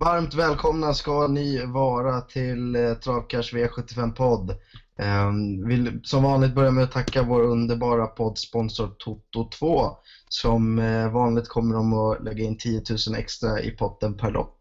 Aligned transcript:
Varmt 0.00 0.34
välkomna 0.34 0.94
ska 0.94 1.26
ni 1.26 1.64
vara 1.64 2.20
till 2.20 2.74
eh, 2.76 2.94
Travkars 2.94 3.52
V75-podd. 3.52 4.50
Eh, 4.98 5.30
vill 5.66 6.00
som 6.04 6.22
vanligt 6.22 6.54
börja 6.54 6.70
med 6.70 6.84
att 6.84 6.90
tacka 6.90 7.22
vår 7.22 7.40
underbara 7.42 8.06
poddsponsor 8.06 8.90
Toto2. 9.34 9.90
Som 10.28 10.78
eh, 10.78 11.08
vanligt 11.08 11.48
kommer 11.48 11.74
de 11.74 11.92
att 11.92 12.24
lägga 12.24 12.44
in 12.44 12.56
10 12.56 12.82
000 13.08 13.16
extra 13.16 13.60
i 13.60 13.70
potten 13.70 14.14
per 14.14 14.30
lopp. 14.30 14.54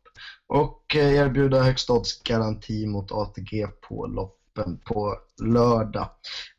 Och 0.47 0.95
eh, 0.95 1.15
erbjuda 1.15 1.61
högst 1.61 1.89
odds-garanti 1.89 2.85
mot 2.85 3.11
ATG 3.11 3.67
på 3.87 4.05
loppen 4.05 4.77
på 4.85 5.15
lördag. 5.43 6.07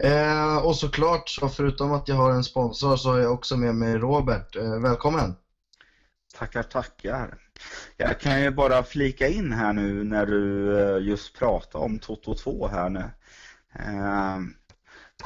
Ehm, 0.05 0.59
och 0.59 0.77
såklart, 0.77 1.29
så 1.29 1.49
förutom 1.49 1.93
att 1.93 2.09
jag 2.09 2.17
har 2.17 2.31
en 2.31 2.45
sponsor 2.45 2.97
så 2.97 3.11
har 3.11 3.19
jag 3.19 3.33
också 3.33 3.57
med 3.57 3.75
mig 3.75 3.99
Robert. 3.99 4.57
Eh, 4.57 4.81
välkommen! 4.81 5.35
Tackar, 6.35 6.63
tackar. 6.63 7.39
Jag 7.97 8.21
kan 8.21 8.43
ju 8.43 8.51
bara 8.51 8.83
flika 8.83 9.29
in 9.29 9.53
här 9.53 9.73
nu 9.73 10.05
när 10.05 10.27
du 10.27 10.79
eh, 10.81 11.09
just 11.09 11.39
pratade 11.39 11.85
om 11.85 11.99
Toto 11.99 12.35
2 12.35 12.69
här 12.69 12.89
nu. 12.89 13.05
Eh, 13.75 14.39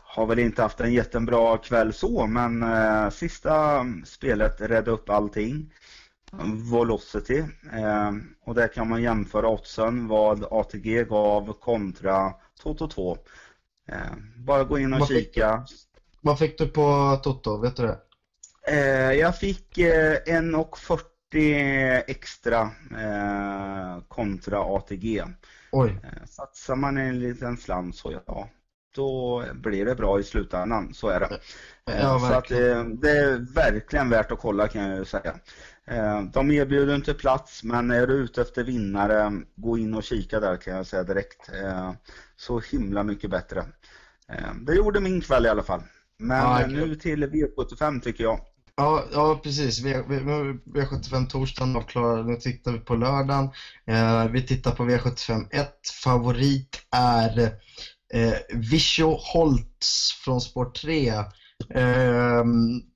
har 0.02 0.26
väl 0.26 0.38
inte 0.38 0.62
haft 0.62 0.80
en 0.80 0.92
jättebra 0.92 1.58
kväll 1.58 1.92
så, 1.92 2.26
men 2.26 2.62
eh, 2.62 3.10
sista 3.10 3.84
spelet 4.04 4.60
redde 4.60 4.90
upp 4.90 5.10
allting. 5.10 5.72
Velocity. 6.72 7.38
Eh, 7.72 8.12
och 8.44 8.54
där 8.54 8.68
kan 8.68 8.88
man 8.88 9.02
jämföra 9.02 9.48
oddsen 9.48 10.08
vad 10.08 10.44
ATG 10.50 11.04
gav 11.04 11.52
kontra 11.52 12.34
Toto 12.62 12.88
2. 12.88 13.18
Eh, 13.88 13.96
bara 14.36 14.64
gå 14.64 14.78
in 14.78 14.92
och 14.92 15.00
Vad 15.00 15.08
fick 15.08 15.34
kika. 15.34 15.66
Vad 16.20 16.38
fick 16.38 16.58
du 16.58 16.68
på 16.68 17.20
Toto? 17.22 17.56
Vet 17.56 17.76
du 17.76 17.82
det? 17.82 17.98
Eh, 18.66 19.12
jag 19.12 19.38
fick 19.38 19.78
eh, 19.78 20.16
1,40 20.26 22.02
extra 22.06 22.60
eh, 22.98 24.02
kontra 24.08 24.60
ATG. 24.60 25.24
Oj. 25.72 26.00
Eh, 26.04 26.26
satsar 26.26 26.76
man 26.76 26.98
en 26.98 27.18
liten 27.18 27.56
slant 27.56 27.96
så 27.96 28.20
ja, 28.26 28.48
då 28.94 29.44
blir 29.54 29.84
det 29.84 29.94
bra 29.94 30.20
i 30.20 30.22
slutändan. 30.22 30.94
Så 30.94 31.08
är 31.08 31.20
det. 31.20 31.40
Ja, 31.84 32.18
så 32.18 32.34
att, 32.34 32.48
det 33.00 33.10
är 33.10 33.54
verkligen 33.54 34.10
värt 34.10 34.32
att 34.32 34.38
kolla 34.38 34.68
kan 34.68 34.88
jag 34.88 34.98
ju 34.98 35.04
säga. 35.04 35.34
De 36.32 36.50
erbjuder 36.50 36.94
inte 36.94 37.14
plats 37.14 37.64
men 37.64 37.90
är 37.90 38.06
du 38.06 38.14
ute 38.14 38.42
efter 38.42 38.64
vinnare, 38.64 39.32
gå 39.54 39.78
in 39.78 39.94
och 39.94 40.02
kika 40.02 40.40
där 40.40 40.56
kan 40.56 40.76
jag 40.76 40.86
säga 40.86 41.02
direkt. 41.02 41.50
Så 42.36 42.60
himla 42.60 43.02
mycket 43.02 43.30
bättre. 43.30 43.64
Det 44.60 44.74
gjorde 44.74 45.00
min 45.00 45.20
kväll 45.20 45.46
i 45.46 45.48
alla 45.48 45.62
fall. 45.62 45.82
Men 46.18 46.36
Ja, 46.38 46.66
nu 46.66 46.94
till 46.94 47.24
V75 47.24 48.00
tycker 48.00 48.24
jag. 48.24 48.40
Ja, 48.76 49.02
ja 49.12 49.40
precis. 49.42 49.80
V, 49.80 50.02
v, 50.08 50.20
V75 50.74 51.26
torsdagen 51.26 51.76
avklarad. 51.76 52.26
Nu 52.26 52.36
tittar 52.36 52.72
vi 52.72 52.78
på 52.78 52.94
lördagen. 52.94 53.48
Eh, 53.86 54.26
vi 54.28 54.42
tittar 54.42 54.70
på 54.72 54.84
V75 54.84 55.44
1. 55.50 55.68
Favorit 56.04 56.68
är 56.96 57.38
eh, 58.14 58.34
Visio 58.54 59.16
Holtz 59.32 60.12
från 60.24 60.40
spår 60.40 60.64
3. 60.64 61.08
Eh, 61.74 62.42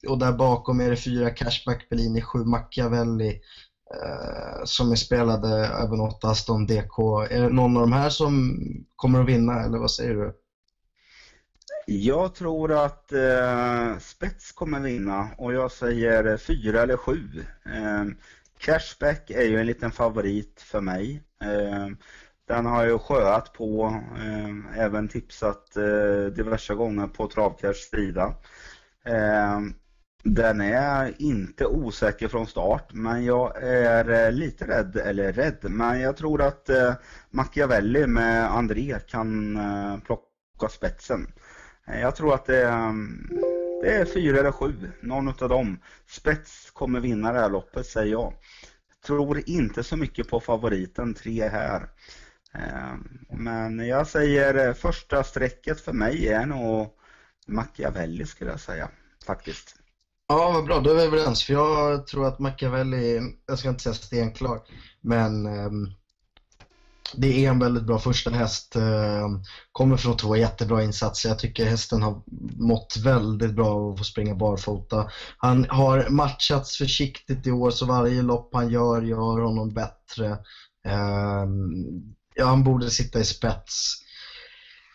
och 0.08 0.18
där 0.18 0.32
bakom 0.32 0.80
är 0.80 0.90
det 0.90 0.96
fyra 0.96 1.30
Cashback 1.30 1.88
Bellini, 1.90 2.20
sju 2.20 2.44
Machiavelli 2.44 3.28
eh, 3.94 4.62
som 4.64 4.92
är 4.92 4.96
spelade 4.96 5.66
även 5.66 6.00
åt 6.00 6.24
Aston 6.24 6.66
DK. 6.66 6.98
Är 7.30 7.42
det 7.42 7.48
någon 7.48 7.76
av 7.76 7.82
de 7.82 7.92
här 7.92 8.10
som 8.10 8.58
kommer 8.96 9.20
att 9.20 9.26
vinna 9.28 9.62
eller 9.62 9.78
vad 9.78 9.90
säger 9.90 10.14
du? 10.14 10.32
Jag 11.92 12.34
tror 12.34 12.84
att 12.84 13.12
eh, 13.12 13.98
spets 13.98 14.52
kommer 14.52 14.80
vinna 14.80 15.28
och 15.38 15.52
jag 15.52 15.72
säger 15.72 16.36
fyra 16.36 16.82
eller 16.82 16.96
sju. 16.96 17.44
Eh, 17.64 18.04
Cashback 18.58 19.30
är 19.30 19.44
ju 19.44 19.60
en 19.60 19.66
liten 19.66 19.90
favorit 19.90 20.60
för 20.60 20.80
mig. 20.80 21.22
Eh, 21.44 21.88
den 22.48 22.66
har 22.66 22.86
jag 22.86 23.00
sjöat 23.00 23.52
på, 23.52 24.02
eh, 24.16 24.80
även 24.80 25.08
tipsat 25.08 25.76
eh, 25.76 26.24
diverse 26.36 26.74
gånger 26.74 27.06
på 27.06 27.28
Travcash 27.28 27.90
sida. 27.90 28.34
Eh, 29.04 29.60
den 30.24 30.60
är 30.60 31.14
inte 31.18 31.66
osäker 31.66 32.28
från 32.28 32.46
start 32.46 32.92
men 32.92 33.24
jag 33.24 33.62
är 33.62 34.26
eh, 34.26 34.32
lite 34.32 34.66
rädd, 34.66 34.96
eller 34.96 35.32
rädd, 35.32 35.58
men 35.62 36.00
jag 36.00 36.16
tror 36.16 36.42
att 36.42 36.68
eh, 36.68 36.94
Machiavelli 37.30 38.06
med 38.06 38.50
André 38.56 38.98
kan 39.08 39.56
eh, 39.56 39.98
plocka 39.98 40.68
spetsen. 40.70 41.26
Eh, 41.90 42.00
jag 42.00 42.16
tror 42.16 42.34
att 42.34 42.44
det 42.46 42.56
är, 42.62 42.88
mm, 42.88 43.38
det 43.80 43.94
är 43.94 44.04
fyra 44.04 44.38
eller 44.40 44.52
sju, 44.52 44.92
någon 45.02 45.28
av 45.28 45.48
dem. 45.48 45.80
Spets 46.06 46.70
kommer 46.70 47.00
vinna 47.00 47.32
det 47.32 47.40
här 47.40 47.50
loppet 47.50 47.86
säger 47.86 48.12
jag. 48.12 48.34
Tror 49.06 49.42
inte 49.46 49.82
så 49.82 49.96
mycket 49.96 50.28
på 50.28 50.40
favoriten, 50.40 51.14
tre 51.14 51.48
här. 51.48 51.88
Eh, 52.54 52.94
men 53.30 53.86
jag 53.86 54.06
säger 54.06 54.68
eh, 54.68 54.74
första 54.74 55.24
strecket 55.24 55.80
för 55.80 55.92
mig 55.92 56.28
är 56.28 56.46
nog 56.46 56.88
Machiavelli 57.46 58.26
skulle 58.26 58.50
jag 58.50 58.60
säga, 58.60 58.90
faktiskt. 59.26 59.76
Ja, 60.28 60.52
vad 60.52 60.64
bra. 60.64 60.80
Då 60.80 60.90
är 60.90 60.94
vi 60.94 61.02
överens. 61.02 61.44
För 61.44 61.52
jag 61.52 62.06
tror 62.06 62.26
att 62.26 62.38
Machiavelli, 62.38 63.20
jag 63.46 63.58
ska 63.58 63.68
inte 63.68 63.82
säga 63.82 63.94
stenklar, 63.94 64.60
men 65.00 65.46
ehm, 65.46 65.86
det 67.16 67.44
är 67.44 67.50
en 67.50 67.58
väldigt 67.58 67.82
bra 67.82 67.98
första 67.98 68.30
häst. 68.30 68.76
Eh, 68.76 69.28
kommer 69.72 69.96
från 69.96 70.16
två 70.16 70.36
jättebra 70.36 70.82
insatser. 70.82 71.28
Jag 71.28 71.38
tycker 71.38 71.64
hästen 71.64 72.02
har 72.02 72.22
mått 72.56 72.96
väldigt 72.96 73.52
bra 73.52 73.68
av 73.68 73.92
att 73.92 73.98
få 73.98 74.04
springa 74.04 74.34
barfota. 74.34 75.06
Han 75.36 75.66
har 75.68 76.08
matchats 76.08 76.76
försiktigt 76.76 77.46
i 77.46 77.50
år, 77.50 77.70
så 77.70 77.84
varje 77.86 78.22
lopp 78.22 78.48
han 78.52 78.68
gör 78.68 79.02
gör 79.02 79.40
honom 79.40 79.68
bättre. 79.68 80.30
Eh, 80.86 81.44
ja, 82.34 82.46
han 82.46 82.62
borde 82.62 82.90
sitta 82.90 83.20
i 83.20 83.24
spets. 83.24 83.94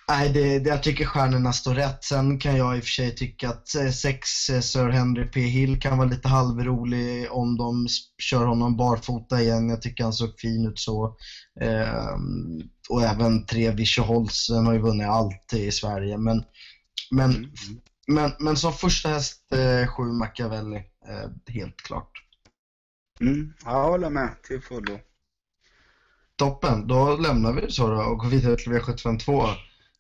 Nej, 0.08 0.30
det, 0.30 0.60
det, 0.60 0.70
jag 0.70 0.84
tycker 0.84 1.06
stjärnorna 1.06 1.54
står 1.54 1.74
rätt. 1.76 2.04
Sen 2.04 2.38
kan 2.38 2.58
jag 2.58 2.78
i 2.78 2.80
och 2.80 2.84
för 2.84 2.90
sig 2.92 3.16
tycka 3.16 3.50
att 3.50 3.76
eh, 3.76 3.90
sex 3.90 4.50
eh, 4.50 4.60
Sir 4.62 4.90
Henry 4.90 5.26
P. 5.26 5.40
Hill 5.42 5.80
kan 5.80 5.98
vara 5.98 6.10
lite 6.10 6.28
halvrolig 6.28 7.32
om 7.32 7.58
de 7.58 7.88
kör 8.22 8.46
honom 8.46 8.78
barfota 8.78 9.42
igen. 9.42 9.70
Jag 9.70 9.82
tycker 9.82 10.04
han 10.04 10.14
såg 10.14 10.30
fin 10.40 10.66
ut 10.68 10.80
så. 10.80 11.16
Ehm, 11.62 12.62
och 12.90 13.02
även 13.04 13.46
tre 13.46 13.72
Visho 13.72 14.02
Holtz, 14.04 14.48
den 14.48 14.66
har 14.66 14.74
ju 14.74 14.80
vunnit 14.80 15.08
allt 15.08 15.54
i 15.54 15.72
Sverige. 15.72 16.18
Men, 16.18 16.44
men, 17.12 17.32
Mm. 17.36 17.52
men, 18.08 18.32
men 18.40 18.58
som 18.58 18.74
första 18.74 19.10
häst, 19.10 19.52
eh, 19.54 19.88
sju 19.88 20.04
Machiavelli, 20.04 20.76
eh, 21.08 21.54
helt 21.54 21.76
klart. 21.84 22.10
Mm, 23.22 23.54
jag 23.66 23.84
håller 23.90 24.10
med 24.10 24.42
till 24.44 24.62
fullo. 24.62 25.00
Toppen, 26.38 26.88
då 26.88 27.16
lämnar 27.16 27.54
vi 27.54 27.62
det 27.62 27.72
så 27.72 27.90
då 27.90 28.02
och 28.04 28.18
går 28.20 28.30
vidare 28.30 28.56
till 28.56 28.72
V752. 28.72 29.56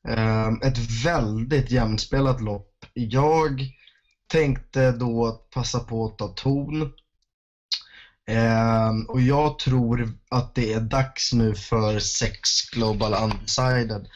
Ehm, 0.08 0.62
ett 0.62 1.06
väldigt 1.06 1.72
jämnspelat 1.72 2.42
lopp. 2.42 2.72
Jag 2.94 3.62
tänkte 4.28 4.92
då 4.92 5.32
passa 5.54 5.80
på 5.80 6.06
att 6.06 6.18
ta 6.18 6.28
ton. 6.28 6.92
Ehm, 8.28 9.06
och 9.10 9.22
jag 9.22 9.60
tror 9.60 10.14
att 10.30 10.56
det 10.56 10.74
är 10.74 10.80
dags 10.80 11.34
nu 11.34 11.56
för 11.56 12.00
sex 12.00 12.40
Global 12.74 13.14
Undecided. 13.14 14.08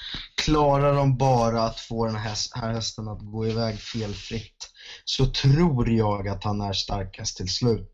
Klarar 0.42 0.96
de 0.96 1.18
bara 1.18 1.64
att 1.64 1.80
få 1.80 2.06
den 2.06 2.16
här 2.16 2.72
hästen 2.74 3.08
att 3.08 3.22
gå 3.22 3.48
iväg 3.48 3.80
felfritt 3.80 4.70
så 5.06 5.26
tror 5.26 5.90
jag 5.90 6.28
att 6.28 6.44
han 6.44 6.62
är 6.62 6.74
starkast 6.74 7.38
till 7.38 7.50
slut. 7.50 7.92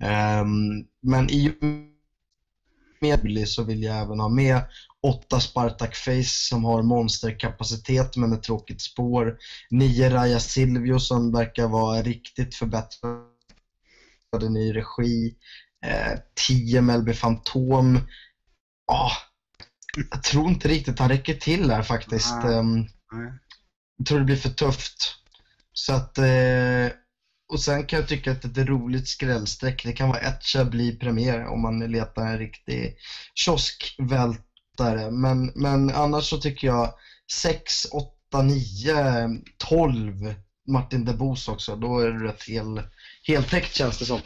Ehm, 0.00 0.84
men 1.02 1.30
i 1.30 1.48
och 1.50 1.64
med 3.00 3.48
så 3.48 3.62
vill 3.62 3.82
jag 3.82 3.96
även 3.96 4.20
ha 4.20 4.28
med 4.28 4.62
åtta 5.04 5.40
Spartak 5.40 5.94
Face 5.94 6.48
som 6.48 6.64
har 6.64 6.82
monsterkapacitet 6.82 8.16
men 8.16 8.32
ett 8.32 8.42
tråkigt 8.42 8.80
spår. 8.80 9.36
Nio 9.70 10.10
Raja 10.10 10.40
Silvio 10.40 10.98
som 10.98 11.32
verkar 11.32 11.68
vara 11.68 12.02
riktigt 12.02 12.54
förbättrad 12.54 13.22
i 14.42 14.48
ny 14.48 14.74
regi. 14.74 15.34
Eh, 15.86 16.18
10 16.46 16.80
Melby 16.80 17.12
Fantom. 17.12 18.00
Ah, 18.92 19.12
jag 20.10 20.22
tror 20.22 20.48
inte 20.48 20.68
riktigt 20.68 20.98
han 20.98 21.08
räcker 21.08 21.34
till 21.34 21.68
där 21.68 21.82
faktiskt. 21.82 22.34
Nej. 22.42 22.54
Ehm, 22.54 22.76
Nej. 23.12 23.32
jag 23.96 24.06
tror 24.06 24.18
det 24.18 24.24
blir 24.24 24.36
för 24.36 24.48
tufft. 24.48 25.14
Så 25.72 25.92
att, 25.92 26.18
eh, 26.18 26.88
och 27.52 27.60
sen 27.60 27.84
kan 27.84 27.98
jag 27.98 28.08
tycka 28.08 28.30
att 28.30 28.44
ett 28.44 28.56
roligt 28.58 29.08
skrällstreck, 29.08 29.84
det 29.84 29.92
kan 29.92 30.08
vara 30.08 30.18
ett 30.18 30.42
Chablis 30.44 30.98
Premier 30.98 31.44
om 31.46 31.62
man 31.62 31.78
letar 31.78 32.26
en 32.26 32.38
riktig 32.38 32.96
lättare. 34.78 35.10
Men, 35.10 35.52
men 35.54 35.90
annars 35.90 36.30
så 36.30 36.38
tycker 36.38 36.66
jag 36.66 36.94
6, 37.32 37.84
8, 38.30 38.42
9, 38.42 39.28
12 39.56 40.34
Martin 40.66 41.04
Debos 41.04 41.48
också. 41.48 41.76
Då 41.76 41.98
är 41.98 42.10
det 42.10 42.24
rätt 42.24 42.42
hel, 42.42 42.82
heltäckt 43.22 43.74
känns 43.74 43.98
det 43.98 44.04
som. 44.04 44.20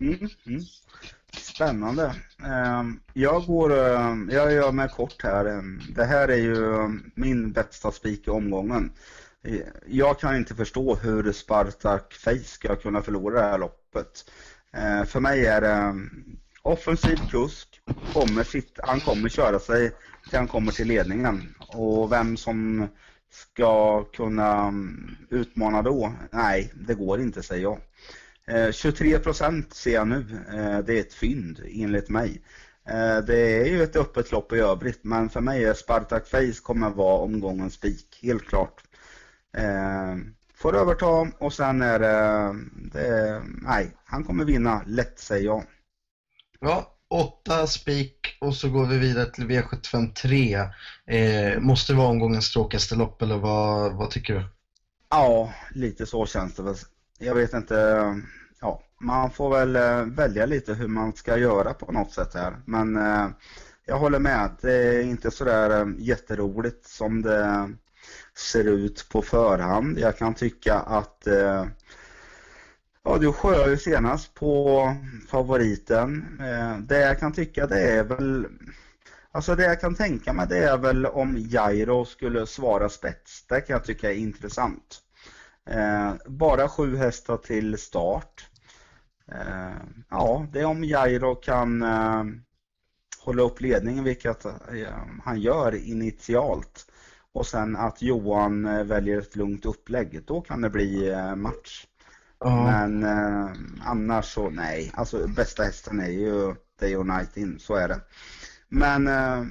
Mm, 0.00 0.28
mm. 0.46 0.60
Spännande. 1.32 2.14
Ehm, 2.44 3.00
jag 3.12 3.46
går, 3.46 3.72
ehm, 3.72 4.30
jag 4.32 4.52
gör 4.52 4.72
mig 4.72 4.88
kort 4.88 5.22
här. 5.22 5.44
Ehm, 5.44 5.80
det 5.88 6.04
här 6.04 6.28
är 6.28 6.36
ju 6.36 6.88
min 7.14 7.52
bästa 7.52 7.90
spik 7.92 8.26
i 8.26 8.30
omgången. 8.30 8.92
Eh, 9.44 9.60
jag 9.86 10.20
kan 10.20 10.36
inte 10.36 10.54
förstå 10.54 10.94
hur 10.94 11.32
Spartak 11.32 12.12
Face 12.14 12.44
ska 12.44 12.76
kunna 12.76 13.02
förlora 13.02 13.40
det 13.40 13.46
här 13.46 13.58
loppet. 13.58 14.30
Eh, 14.72 15.04
för 15.04 15.20
mig 15.20 15.46
är 15.46 15.60
det 15.60 15.94
offensiv 16.64 17.16
kusk. 17.30 17.80
Kommer 18.12 18.44
sitt, 18.44 18.78
han 18.82 19.00
kommer 19.00 19.28
köra 19.28 19.58
sig 19.58 19.92
till 20.28 20.38
han 20.38 20.48
kommer 20.48 20.72
till 20.72 20.88
ledningen. 20.88 21.54
Och 21.58 22.12
vem 22.12 22.36
som 22.36 22.88
ska 23.30 24.04
kunna 24.04 24.58
mm, 24.58 25.16
utmana 25.30 25.82
då? 25.82 26.12
Nej, 26.30 26.72
det 26.74 26.94
går 26.94 27.20
inte 27.20 27.42
säger 27.42 27.62
jag. 27.62 27.80
Eh, 28.46 28.68
23% 28.68 29.74
ser 29.74 29.94
jag 29.94 30.08
nu. 30.08 30.26
Eh, 30.54 30.78
det 30.78 30.98
är 30.98 31.00
ett 31.00 31.14
fynd 31.14 31.60
enligt 31.66 32.08
mig. 32.08 32.42
Eh, 32.88 33.18
det 33.18 33.38
är 33.38 33.64
ju 33.64 33.82
ett 33.82 33.96
öppet 33.96 34.32
lopp 34.32 34.52
i 34.52 34.58
övrigt 34.58 35.04
men 35.04 35.28
för 35.28 35.40
mig 35.40 35.64
är 35.64 35.74
Spartak 35.74 36.26
Face 36.26 36.60
kommer 36.62 36.90
vara 36.90 37.18
omgångens 37.18 37.74
spik, 37.74 38.20
helt 38.22 38.46
klart. 38.46 38.82
Får 40.54 40.76
överta 40.76 41.28
och 41.38 41.52
sen 41.52 41.82
är 41.82 41.98
det, 41.98 42.54
det, 42.92 43.42
nej, 43.62 43.96
han 44.04 44.24
kommer 44.24 44.44
vinna 44.44 44.82
lätt 44.86 45.18
säger 45.18 45.44
jag. 45.44 45.64
Ja, 46.60 46.94
åtta 47.08 47.66
spik 47.66 48.38
och 48.40 48.54
så 48.54 48.68
går 48.68 48.86
vi 48.86 48.98
vidare 48.98 49.26
till 49.26 49.44
V753. 49.44 50.68
Eh, 51.06 51.60
måste 51.60 51.92
det 51.92 51.96
vara 51.96 52.08
omgångens 52.08 52.52
tråkigaste 52.52 52.94
lopp 52.94 53.22
eller 53.22 53.36
vad, 53.36 53.92
vad 53.92 54.10
tycker 54.10 54.34
du? 54.34 54.44
Ja, 55.10 55.52
lite 55.70 56.06
så 56.06 56.26
känns 56.26 56.54
det 56.54 56.62
väl. 56.62 56.74
Jag 57.18 57.34
vet 57.34 57.52
inte. 57.52 57.74
Ja, 58.60 58.82
man 59.00 59.30
får 59.30 59.50
väl 59.50 59.76
eh, 59.76 60.04
välja 60.04 60.46
lite 60.46 60.74
hur 60.74 60.88
man 60.88 61.12
ska 61.12 61.36
göra 61.38 61.74
på 61.74 61.92
något 61.92 62.12
sätt 62.12 62.34
här. 62.34 62.56
Men 62.64 62.96
eh, 62.96 63.28
jag 63.86 63.98
håller 63.98 64.18
med. 64.18 64.50
Det 64.60 64.72
är 64.72 65.02
inte 65.02 65.30
sådär 65.30 65.80
eh, 65.80 65.86
jätteroligt 65.98 66.86
som 66.86 67.22
det 67.22 67.70
ser 68.36 68.64
ut 68.64 69.06
på 69.12 69.22
förhand. 69.22 69.98
Jag 69.98 70.18
kan 70.18 70.34
tycka 70.34 70.74
att 70.74 71.26
eh, 71.26 71.66
Ja, 73.06 73.18
du 73.18 73.32
sjöar 73.32 73.68
ju 73.68 73.76
senast 73.76 74.34
på 74.34 74.94
favoriten. 75.28 76.38
Eh, 76.40 76.78
det 76.78 76.98
jag 76.98 77.18
kan 77.18 77.32
tycka 77.32 77.66
det 77.66 77.80
är 77.80 78.04
väl 78.04 78.46
Alltså 79.32 79.54
det 79.54 79.64
jag 79.64 79.80
kan 79.80 79.94
tänka 79.94 80.32
mig 80.32 80.46
det 80.48 80.58
är 80.58 80.78
väl 80.78 81.06
om 81.06 81.36
Jairo 81.38 82.04
skulle 82.04 82.46
svara 82.46 82.88
spets. 82.88 83.46
Det 83.46 83.60
kan 83.60 83.74
jag 83.74 83.84
tycka 83.84 84.10
är 84.10 84.16
intressant. 84.16 85.00
Eh, 85.70 86.14
bara 86.26 86.68
sju 86.68 86.96
hästar 86.96 87.36
till 87.36 87.78
start. 87.78 88.48
Eh, 89.32 89.76
ja, 90.10 90.46
det 90.52 90.60
är 90.60 90.64
om 90.64 90.84
Jairo 90.84 91.34
kan 91.34 91.84
hålla 93.24 93.42
upp 93.42 93.60
ledningen, 93.60 94.04
vilket 94.04 94.46
han 95.24 95.40
gör 95.40 95.74
initialt. 95.74 96.86
Och 97.32 97.46
sen 97.46 97.76
att 97.76 98.02
Johan 98.02 98.86
väljer 98.86 99.18
ett 99.18 99.36
lugnt 99.36 99.66
upplägg. 99.66 100.22
Då 100.26 100.40
kan 100.40 100.60
det 100.60 100.70
bli 100.70 101.14
match. 101.36 101.86
Ja. 102.44 102.64
Men 102.64 103.02
eh, 103.02 103.50
annars 103.84 104.24
så 104.24 104.50
nej, 104.50 104.92
alltså 104.94 105.28
bästa 105.28 105.62
hästen 105.62 106.00
är 106.00 106.08
ju 106.08 106.54
Day 106.80 106.96
or 106.96 107.04
Night 107.04 107.36
In, 107.36 107.58
så 107.58 107.74
är 107.74 107.88
det. 107.88 108.00
Men 108.68 109.06
eh, 109.06 109.44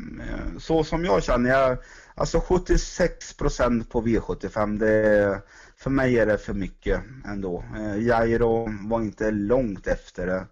så 0.60 0.84
som 0.84 1.06
jag 1.06 1.24
känner, 1.24 1.50
jag, 1.50 1.78
alltså 2.16 2.38
76% 2.38 3.84
på 3.90 4.01
V75, 4.01 4.78
det, 4.78 5.42
för 5.78 5.90
mig 5.90 6.19
är 6.19 6.25
det 6.25 6.38
för 6.38 6.54
mycket 6.54 7.01
ändå. 7.25 7.63
Eh, 7.78 7.98
Jairo 7.98 8.69
var 8.90 9.01
inte 9.01 9.31
långt 9.31 9.88
efter 9.88 10.28
det 10.28 10.46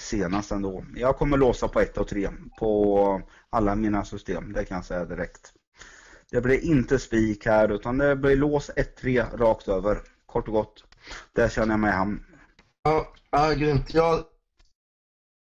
senast 0.00 0.50
ändå. 0.52 0.84
Jag 0.94 1.16
kommer 1.16 1.36
låsa 1.36 1.68
på 1.68 1.80
1 1.80 1.98
och 1.98 2.08
3 2.08 2.28
på 2.58 3.22
alla 3.50 3.74
mina 3.74 4.04
system, 4.04 4.52
det 4.52 4.64
kan 4.64 4.76
jag 4.76 4.84
säga 4.84 5.04
direkt. 5.04 5.52
Det 6.30 6.40
blir 6.40 6.64
inte 6.64 6.98
spik 6.98 7.46
här 7.46 7.68
utan 7.68 7.98
det 7.98 8.16
blir 8.16 8.36
lås 8.36 8.70
1-3 8.70 9.36
rakt 9.36 9.68
över, 9.68 9.98
kort 10.26 10.48
och 10.48 10.54
gott. 10.54 10.84
Där 11.34 11.48
känner 11.48 11.72
jag 11.72 11.80
mig 11.80 11.92
hem. 11.92 12.18
Ja, 12.82 13.12
ja 13.30 13.52
grymt. 13.52 13.94
Jag, 13.94 14.22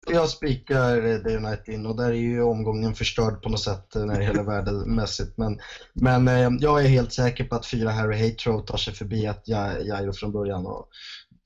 jag 0.10 0.30
spikar 0.30 1.24
The 1.24 1.36
United 1.36 1.74
in 1.74 1.86
och 1.86 1.96
där 1.96 2.12
är 2.12 2.12
ju 2.12 2.42
omgången 2.42 2.94
förstörd 2.94 3.42
på 3.42 3.50
något 3.50 3.60
sätt 3.60 3.96
eh, 3.96 4.06
när 4.06 4.18
det 4.18 4.24
gäller 4.24 4.44
värdemässigt. 4.44 5.38
Men, 5.38 5.58
men 5.94 6.28
eh, 6.28 6.50
jag 6.60 6.84
är 6.84 6.88
helt 6.88 7.12
säker 7.12 7.44
på 7.44 7.56
att 7.56 7.66
fyra 7.66 7.92
Harry 7.92 8.25
Hatro 8.25 8.62
tar 8.62 8.78
sig 8.78 8.94
förbi 8.94 9.28
att 9.28 9.48
Jairo 9.48 10.14
från 10.14 10.31
början. 10.31 10.66
Och 10.66 10.86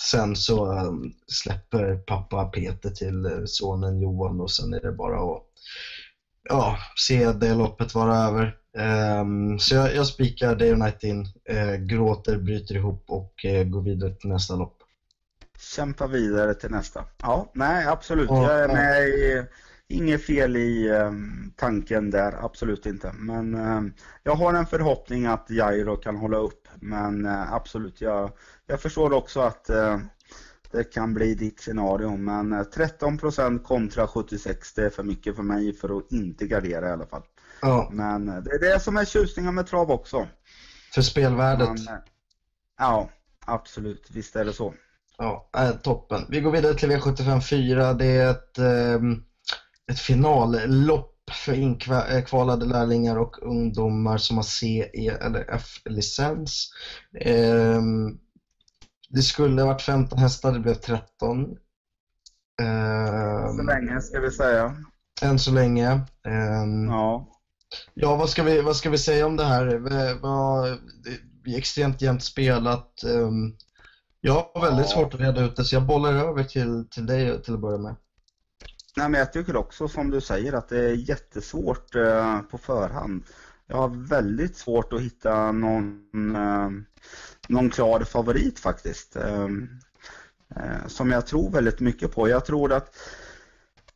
sen 0.04 0.36
så 0.36 0.72
um, 0.72 1.12
släpper 1.32 1.96
pappa 1.96 2.46
Peter 2.46 2.90
till 2.90 3.26
eh, 3.26 3.42
sonen 3.46 4.00
Johan 4.00 4.42
och 4.42 4.52
sen 4.52 4.74
är 4.74 4.80
det 4.82 4.92
bara 4.92 5.34
att 5.34 5.42
ja, 6.50 6.78
se 7.08 7.32
det 7.32 7.54
loppet 7.54 7.96
vara 7.96 8.18
över. 8.18 8.56
Um, 9.22 9.60
så 9.60 9.76
jag, 9.76 9.96
jag 9.96 10.08
spikar 10.08 10.56
Day 10.56 10.76
Night 10.76 11.04
In, 11.04 11.26
uh, 11.52 11.76
gråter, 11.76 12.38
bryter 12.38 12.76
ihop 12.76 13.04
och 13.08 13.32
uh, 13.46 13.64
går 13.64 13.82
vidare 13.82 14.12
till 14.12 14.30
nästa 14.30 14.56
lopp. 14.56 14.78
Kämpa 15.76 16.08
vidare 16.08 16.54
till 16.54 16.72
nästa. 16.72 17.06
Ja, 17.22 17.52
nej 17.54 17.86
absolut. 17.86 18.30
Och, 18.30 18.38
jag 18.38 18.64
är 18.64 18.68
med 18.68 19.08
i, 19.08 19.44
inget 19.90 20.22
fel 20.22 20.58
i 20.58 20.90
um, 20.90 21.54
tanken 21.56 22.12
där, 22.12 22.46
absolut 22.46 22.86
inte. 22.86 23.12
Men 23.14 23.56
um, 23.56 23.94
jag 24.24 24.36
har 24.36 24.54
en 24.54 24.66
förhoppning 24.66 25.26
att 25.26 25.50
Jairo 25.50 25.96
kan 25.96 26.16
hålla 26.16 26.38
upp. 26.38 26.68
Men 26.76 27.26
uh, 27.26 27.54
absolut, 27.54 28.02
jag, 28.02 28.32
jag 28.68 28.82
förstår 28.82 29.14
också 29.14 29.40
att 29.40 29.70
det 30.72 30.84
kan 30.84 31.14
bli 31.14 31.36
ditt 31.36 31.60
scenario. 31.60 32.18
Men 32.18 32.54
13% 32.54 33.64
kontra 33.64 34.08
76 34.08 34.74
det 34.74 34.86
är 34.86 34.90
för 34.90 35.04
mycket 35.04 35.36
för 35.36 35.44
mig 35.44 35.74
för 35.74 35.98
att 35.98 36.12
inte 36.12 36.48
gardera 36.48 36.90
i 36.90 36.92
alla 36.92 37.06
fall. 37.06 37.24
Ja. 37.62 37.90
Men 37.92 38.26
det 38.26 38.52
är 38.52 38.60
det 38.60 38.80
som 38.80 38.98
är 38.98 39.06
tjusningen 39.06 39.56
med 39.56 39.68
trav 39.68 39.92
också. 39.92 40.28
För 40.94 41.02
spelvärdet? 41.02 41.70
Men, 41.70 42.00
ja, 42.78 43.10
absolut. 43.46 44.12
Visst 44.12 44.36
är 44.36 44.46
det 44.46 44.54
så. 44.54 44.74
Ja, 45.18 45.50
toppen. 45.84 46.26
Vi 46.30 46.42
går 46.42 46.52
vidare 46.52 46.74
till 46.74 46.92
V75 46.92 47.42
4. 47.42 47.94
Det 47.94 48.06
är 48.06 48.32
ett, 48.32 48.58
eh, 48.58 49.00
ett 49.92 50.00
finallopp 50.00 51.12
för 51.32 51.54
inkvalade 51.54 52.66
lärlingar 52.66 53.18
och 53.18 53.44
ungdomar 53.44 54.18
som 54.18 54.38
har 54.38 54.44
C, 54.44 54.90
E 54.94 55.10
eller 55.10 55.46
F-licens. 55.50 56.72
Eh, 57.20 57.82
det 59.14 59.22
skulle 59.22 59.62
ha 59.62 59.68
varit 59.68 59.82
15 59.82 60.20
hästar, 60.20 60.52
det 60.52 60.60
blev 60.60 60.74
13. 60.74 61.42
Eh, 62.62 63.56
så 63.56 63.64
länge 63.64 64.02
ska 64.02 64.20
vi 64.20 64.32
säga. 64.32 64.76
Än 65.22 65.40
så 65.40 65.52
länge. 65.52 65.92
Eh, 66.26 66.66
ja. 66.88 67.28
Ja, 67.94 68.16
vad 68.16 68.30
ska 68.30 68.44
vi, 68.44 68.62
vad 68.62 68.76
ska 68.76 68.90
vi 68.90 68.98
säga 68.98 69.26
om 69.26 69.38
det 69.38 69.44
här? 69.44 69.66
Det 71.44 71.52
är 71.52 71.58
extremt 71.58 72.02
jämnt 72.02 72.24
spelat. 72.24 73.04
Ehm, 73.04 73.56
jag 74.22 74.34
har 74.34 74.62
väldigt 74.62 74.86
ja. 74.86 74.92
svårt 74.92 75.14
att 75.14 75.20
reda 75.20 75.42
ut 75.42 75.56
det, 75.56 75.64
så 75.64 75.76
jag 75.76 75.86
bollar 75.86 76.14
över 76.14 76.44
till, 76.44 76.88
till 76.90 77.06
dig 77.06 77.42
till 77.42 77.54
att 77.54 77.60
börja 77.60 77.78
med. 77.78 77.96
Nej, 78.98 79.10
men 79.10 79.20
jag 79.20 79.34
tycker 79.34 79.56
också 79.56 79.88
som 79.88 80.10
du 80.10 80.22
säger 80.22 80.54
att 80.54 80.70
det 80.70 80.80
är 80.80 81.10
jättesvårt 81.10 81.96
eh, 81.96 82.40
på 82.40 82.58
förhand. 82.58 83.24
Jag 83.68 83.78
har 83.78 84.08
väldigt 84.08 84.58
svårt 84.58 84.94
att 84.94 85.02
hitta 85.02 85.52
någon, 85.52 86.36
eh, 86.36 86.70
någon 87.48 87.70
klar 87.70 88.00
favorit 88.00 88.60
faktiskt. 88.60 89.16
Ehm, 89.16 89.70
eh, 90.56 90.88
som 90.88 91.12
jag 91.12 91.28
tror 91.28 91.52
väldigt 91.52 91.80
mycket 91.80 92.16
på. 92.16 92.30
Jag 92.30 92.46
tror 92.46 92.74
att 92.74 92.96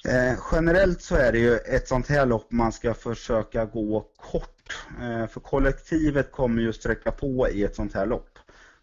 eh, 0.07 0.39
generellt 0.51 1.01
så 1.01 1.15
är 1.15 1.31
det 1.31 1.39
ju 1.39 1.57
ett 1.57 1.88
sånt 1.88 2.07
här 2.07 2.25
lopp 2.25 2.51
man 2.51 2.71
ska 2.71 2.93
försöka 2.93 3.65
gå 3.65 4.05
kort. 4.17 4.85
Eh, 5.01 5.27
för 5.27 5.39
kollektivet 5.39 6.31
kommer 6.31 6.62
ju 6.62 6.74
sträcka 6.74 7.12
på 7.12 7.50
i 7.50 7.63
ett 7.63 7.75
sånt 7.75 7.93
här 7.93 8.05
lopp. 8.05 8.39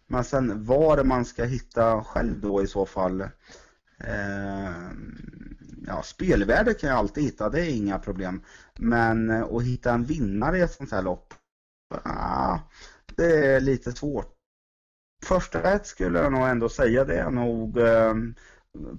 Men 0.07 0.23
sen 0.23 0.65
var 0.65 1.03
man 1.03 1.25
ska 1.25 1.43
hitta 1.43 2.03
själv 2.03 2.39
då 2.41 2.63
i 2.63 2.67
så 2.67 2.85
fall. 2.85 3.21
Eh, 3.97 4.71
ja, 5.87 6.01
spelvärde 6.03 6.73
kan 6.73 6.89
jag 6.89 6.99
alltid 6.99 7.23
hitta, 7.23 7.49
det 7.49 7.61
är 7.61 7.69
inga 7.69 7.99
problem. 7.99 8.41
Men 8.75 9.31
att 9.31 9.63
hitta 9.63 9.93
en 9.93 10.03
vinnare 10.03 10.57
i 10.57 10.61
ett 10.61 10.73
sånt 10.73 10.91
här 10.91 11.01
lopp, 11.01 11.33
ah, 12.03 12.57
det 13.17 13.55
är 13.55 13.59
lite 13.59 13.91
svårt. 13.91 14.33
Första 15.25 15.63
rätt 15.63 15.85
skulle 15.85 16.19
jag 16.19 16.31
nog 16.31 16.47
ändå 16.47 16.69
säga 16.69 17.05
det 17.05 17.17
är 17.17 17.29
nog 17.29 17.77
eh, 17.77 18.13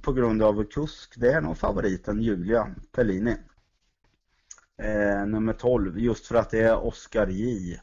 på 0.02 0.12
grund 0.12 0.42
av 0.42 0.64
kusk, 0.64 1.14
det 1.16 1.32
är 1.32 1.40
nog 1.40 1.58
favoriten 1.58 2.22
Julia 2.22 2.74
Pellini. 2.92 3.36
Eh, 4.82 5.26
nummer 5.26 5.52
12, 5.52 5.98
just 5.98 6.26
för 6.26 6.34
att 6.34 6.50
det 6.50 6.60
är 6.60 6.84
Oscar 6.84 7.26
J. 7.26 7.80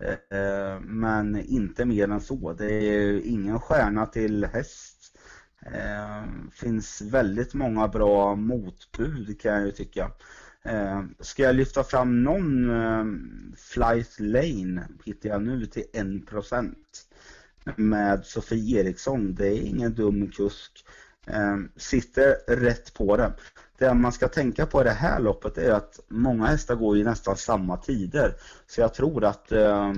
Eh, 0.00 0.38
eh 0.38 0.80
men 0.80 1.40
inte 1.40 1.84
mer 1.84 2.08
än 2.08 2.20
så. 2.20 2.52
Det 2.52 2.72
är 2.72 3.26
ingen 3.26 3.60
stjärna 3.60 4.06
till 4.06 4.44
häst. 4.44 5.18
Eh, 5.66 6.24
finns 6.52 7.02
väldigt 7.02 7.54
många 7.54 7.88
bra 7.88 8.34
motbud 8.34 9.40
kan 9.40 9.52
jag 9.52 9.66
ju 9.66 9.72
tycka. 9.72 10.10
Eh, 10.64 11.02
ska 11.20 11.42
jag 11.42 11.54
lyfta 11.54 11.84
fram 11.84 12.22
någon 12.22 12.70
eh, 12.70 13.04
Flight 13.56 14.20
Lane 14.20 14.88
hittar 15.04 15.28
jag 15.28 15.42
nu 15.42 15.66
till 15.66 15.84
1% 15.92 16.74
med 17.76 18.26
Sofie 18.26 18.80
Eriksson. 18.80 19.34
Det 19.34 19.46
är 19.46 19.60
ingen 19.60 19.94
dum 19.94 20.30
kusk. 20.30 20.84
Eh, 21.26 21.56
sitter 21.76 22.56
rätt 22.56 22.94
på 22.94 23.16
det. 23.16 23.32
Det 23.78 23.94
man 23.94 24.12
ska 24.12 24.28
tänka 24.28 24.66
på 24.66 24.80
i 24.80 24.84
det 24.84 24.90
här 24.90 25.20
loppet 25.20 25.58
är 25.58 25.72
att 25.72 26.00
många 26.08 26.46
hästar 26.46 26.74
går 26.74 26.98
i 26.98 27.04
nästan 27.04 27.36
samma 27.36 27.76
tider. 27.76 28.34
Så 28.66 28.80
jag 28.80 28.94
tror 28.94 29.24
att 29.24 29.52
eh, 29.52 29.92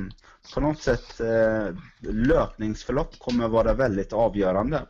på 0.55 0.61
något 0.61 0.83
sätt 0.83 1.21
eh, 1.21 1.75
löpningsförlopp 2.01 3.19
kommer 3.19 3.49
vara 3.49 3.75
väldigt 3.75 4.13
avgörande. 4.13 4.87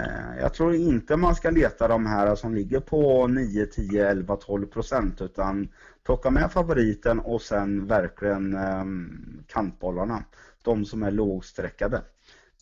Eh, 0.00 0.38
jag 0.40 0.54
tror 0.54 0.74
inte 0.74 1.16
man 1.16 1.34
ska 1.34 1.50
leta 1.50 1.88
de 1.88 2.06
här 2.06 2.34
som 2.34 2.54
ligger 2.54 2.80
på 2.80 3.26
9, 3.26 3.66
10, 3.66 4.10
11, 4.10 4.36
12 4.36 4.66
procent 4.66 5.20
utan 5.20 5.68
plocka 6.04 6.30
med 6.30 6.52
favoriten 6.52 7.20
och 7.20 7.42
sen 7.42 7.86
verkligen 7.86 8.54
ehm, 8.54 9.44
kantbollarna. 9.46 10.24
De 10.62 10.84
som 10.84 11.02
är 11.02 11.10
lågsträckade. 11.10 12.02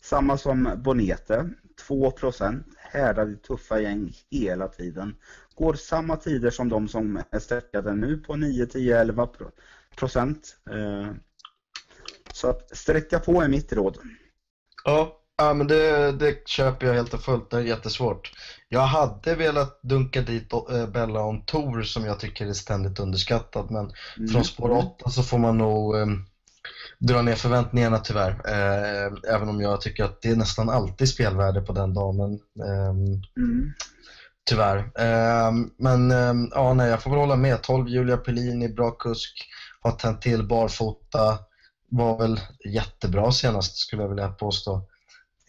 Samma 0.01 0.37
som 0.37 0.69
Bonete, 0.83 1.49
2 1.87 2.11
procent. 2.11 2.67
Härdar 2.77 3.29
i 3.29 3.35
tuffa 3.35 3.79
gäng 3.79 4.13
hela 4.31 4.67
tiden. 4.67 5.15
Går 5.55 5.73
samma 5.73 6.15
tider 6.15 6.49
som 6.49 6.69
de 6.69 6.87
som 6.87 7.21
är 7.31 7.39
sträckade 7.39 7.95
nu 7.95 8.17
på 8.17 8.35
9, 8.35 8.65
10, 8.65 8.99
11 8.99 9.29
procent. 9.95 10.57
Eh, 10.69 11.11
så 12.33 12.49
att 12.49 12.77
sträcka 12.77 13.19
på 13.19 13.41
är 13.41 13.47
mitt 13.47 13.73
råd. 13.73 13.97
Ja, 14.85 15.22
Ja, 15.43 15.53
men 15.53 15.67
det, 15.67 16.11
det 16.11 16.47
köper 16.47 16.87
jag 16.87 16.93
helt 16.93 17.13
och 17.13 17.21
fullt. 17.21 17.49
Det 17.49 17.57
är 17.57 17.61
jättesvårt. 17.61 18.31
Jag 18.69 18.85
hade 18.85 19.35
velat 19.35 19.81
dunka 19.81 20.21
dit 20.21 20.53
eh, 20.53 20.87
Bella 20.87 21.23
on 21.23 21.45
Tour 21.45 21.83
som 21.83 22.05
jag 22.05 22.19
tycker 22.19 22.45
är 22.45 22.53
ständigt 22.53 22.99
underskattad, 22.99 23.71
men 23.71 23.91
mm. 24.17 24.29
från 24.29 24.43
spår 24.43 24.71
8 24.71 25.09
så 25.09 25.23
får 25.23 25.37
man 25.37 25.57
nog 25.57 25.97
eh, 25.97 26.05
dra 26.99 27.21
ner 27.21 27.35
förväntningarna 27.35 27.99
tyvärr. 27.99 28.31
Eh, 28.45 29.33
även 29.35 29.49
om 29.49 29.61
jag 29.61 29.81
tycker 29.81 30.03
att 30.03 30.21
det 30.21 30.29
är 30.29 30.35
nästan 30.35 30.69
alltid 30.69 31.09
spelvärde 31.09 31.61
på 31.61 31.73
den 31.73 31.93
damen. 31.93 32.39
Eh, 32.65 32.89
mm. 33.37 33.73
Tyvärr. 34.45 34.77
Eh, 34.77 35.51
men 35.77 36.11
ehm, 36.11 36.49
ja, 36.51 36.73
nej, 36.73 36.89
jag 36.89 37.01
får 37.01 37.09
väl 37.09 37.19
hålla 37.19 37.35
med. 37.35 37.61
12 37.61 37.87
Julia 37.87 38.17
Pellini, 38.17 38.69
bra 38.69 38.91
kusk, 38.91 39.47
har 39.81 39.91
tänt 39.91 40.21
till 40.21 40.47
barfota. 40.47 41.37
Var 41.89 42.17
väl 42.17 42.39
jättebra 42.65 43.31
senast 43.31 43.77
skulle 43.77 44.01
jag 44.01 44.09
vilja 44.09 44.29
påstå. 44.29 44.87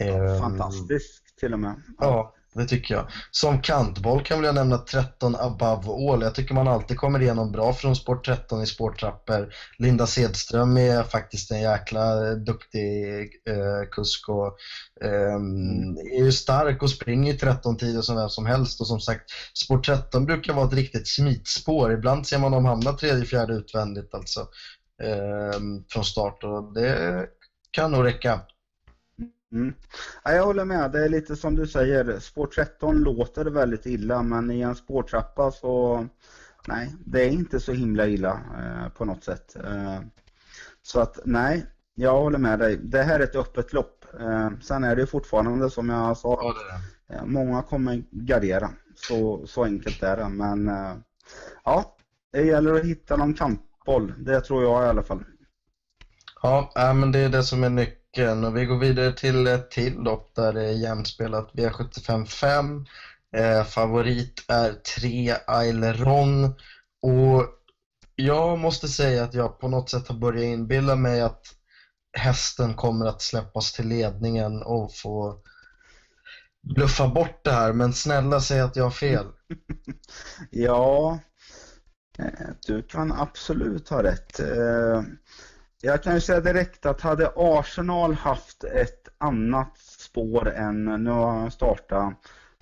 Ehm, 0.00 0.38
Fantastisk 0.38 1.22
till 1.40 1.52
och 1.52 1.58
med. 1.58 1.82
Ja, 1.98 2.34
det 2.54 2.64
tycker 2.64 2.94
jag. 2.94 3.06
Som 3.30 3.58
kantboll 3.58 4.22
kan 4.22 4.38
väl 4.38 4.46
jag 4.46 4.54
nämna 4.54 4.78
13 4.78 5.34
above 5.36 6.12
all. 6.12 6.22
Jag 6.22 6.34
tycker 6.34 6.54
man 6.54 6.68
alltid 6.68 6.96
kommer 6.96 7.22
igenom 7.22 7.52
bra 7.52 7.72
från 7.72 7.96
sport 7.96 8.24
13 8.26 8.62
i 8.62 8.66
sporttrappor. 8.66 9.48
Linda 9.78 10.06
Sedström 10.06 10.76
är 10.76 11.02
faktiskt 11.02 11.50
en 11.50 11.60
jäkla 11.60 12.34
duktig 12.34 13.28
eh, 13.48 13.88
kusk 13.90 14.28
och 14.28 14.56
eh, 15.04 15.34
är 16.14 16.24
ju 16.24 16.32
stark 16.32 16.82
och 16.82 16.90
springer 16.90 17.32
i 17.34 17.36
13 17.36 17.76
tider 17.76 18.02
som 18.02 18.16
vem 18.16 18.28
som 18.28 18.46
helst. 18.46 18.80
Och 18.80 18.86
som 18.86 19.00
sagt, 19.00 19.24
sport 19.64 19.86
13 19.86 20.26
brukar 20.26 20.52
vara 20.52 20.66
ett 20.66 20.72
riktigt 20.72 21.08
smitspår. 21.08 21.92
Ibland 21.92 22.26
ser 22.26 22.38
man 22.38 22.52
dem 22.52 22.64
hamna 22.64 22.92
tredje, 22.92 23.24
fjärde 23.24 23.54
utvändigt 23.54 24.14
alltså 24.14 24.40
eh, 25.02 25.60
från 25.92 26.04
start 26.04 26.44
och 26.44 26.74
det 26.74 27.26
kan 27.70 27.90
nog 27.90 28.04
räcka. 28.04 28.40
Mm. 29.54 29.74
Ja, 30.24 30.32
jag 30.32 30.44
håller 30.44 30.64
med. 30.64 30.92
Det 30.92 31.04
är 31.04 31.08
lite 31.08 31.36
som 31.36 31.54
du 31.54 31.66
säger. 31.66 32.18
Sport 32.18 32.54
13 32.54 33.02
låter 33.02 33.44
väldigt 33.44 33.86
illa 33.86 34.22
men 34.22 34.50
i 34.50 34.60
en 34.60 34.74
spårtrappa 34.74 35.50
så 35.50 36.06
nej, 36.68 36.94
det 37.04 37.24
är 37.24 37.28
inte 37.30 37.60
så 37.60 37.72
himla 37.72 38.06
illa 38.06 38.32
eh, 38.32 38.88
på 38.88 39.04
något 39.04 39.24
sätt. 39.24 39.56
Eh, 39.64 40.00
så 40.82 41.00
att 41.00 41.18
nej, 41.24 41.66
jag 41.94 42.20
håller 42.20 42.38
med 42.38 42.58
dig. 42.58 42.76
Det 42.76 43.02
här 43.02 43.20
är 43.20 43.24
ett 43.24 43.36
öppet 43.36 43.72
lopp. 43.72 44.04
Eh, 44.20 44.50
sen 44.62 44.84
är 44.84 44.96
det 44.96 45.06
fortfarande 45.06 45.70
som 45.70 45.88
jag 45.88 46.16
sa. 46.16 46.38
Ja, 46.42 46.54
det 47.08 47.14
det. 47.14 47.26
Många 47.26 47.62
kommer 47.62 48.02
gardera. 48.10 48.70
Så, 48.96 49.46
så 49.46 49.64
enkelt 49.64 50.02
är 50.02 50.16
det. 50.16 50.28
Men 50.28 50.68
eh, 50.68 50.94
ja, 51.64 51.96
det 52.32 52.42
gäller 52.42 52.74
att 52.74 52.84
hitta 52.84 53.16
någon 53.16 53.34
kampboll. 53.34 54.12
Det 54.18 54.40
tror 54.40 54.62
jag 54.62 54.84
i 54.84 54.88
alla 54.88 55.02
fall. 55.02 55.24
Ja, 56.42 56.92
men 56.94 57.12
det 57.12 57.18
är 57.18 57.28
det 57.28 57.42
som 57.42 57.64
är 57.64 57.70
nyckeln 57.70 58.03
stycken 58.14 58.44
och 58.44 58.56
vi 58.56 58.64
går 58.64 58.78
vidare 58.78 59.12
till 59.12 59.46
ett 59.46 59.70
till 59.70 59.94
lopp 59.94 60.34
där 60.34 60.52
det 60.52 60.62
är 60.62 60.72
jämspelat 60.72 61.50
V75 61.52 62.26
5. 62.26 62.84
Eh, 63.36 63.64
favorit 63.64 64.44
är 64.48 64.72
3 65.00 65.34
Aileron 65.46 66.44
och 67.02 67.46
jag 68.16 68.58
måste 68.58 68.88
säga 68.88 69.24
att 69.24 69.34
jag 69.34 69.60
på 69.60 69.68
något 69.68 69.90
sätt 69.90 70.08
har 70.08 70.14
börjat 70.14 70.44
inbilla 70.44 70.96
mig 70.96 71.20
att 71.20 71.42
hästen 72.18 72.74
kommer 72.74 73.06
att 73.06 73.22
släppas 73.22 73.72
till 73.72 73.88
ledningen 73.88 74.62
och 74.62 74.94
få 74.94 75.40
bluffa 76.62 77.08
bort 77.08 77.44
det 77.44 77.52
här, 77.52 77.72
men 77.72 77.92
snälla 77.92 78.40
säg 78.40 78.60
att 78.60 78.76
jag 78.76 78.84
har 78.84 78.90
fel. 78.90 79.26
ja, 80.50 81.18
eh, 82.18 82.50
du 82.66 82.82
kan 82.82 83.12
absolut 83.12 83.88
ha 83.88 84.02
rätt. 84.02 84.40
Eh, 84.40 85.02
jag 85.84 86.02
kan 86.02 86.14
ju 86.14 86.20
säga 86.20 86.40
direkt 86.40 86.86
att 86.86 87.00
hade 87.00 87.32
Arsenal 87.36 88.14
haft 88.14 88.64
ett 88.64 89.08
annat 89.18 89.78
spår 89.78 90.50
än, 90.50 90.84
nu 90.84 91.10
har 91.10 91.30
han 91.30 91.50
startat 91.50 92.14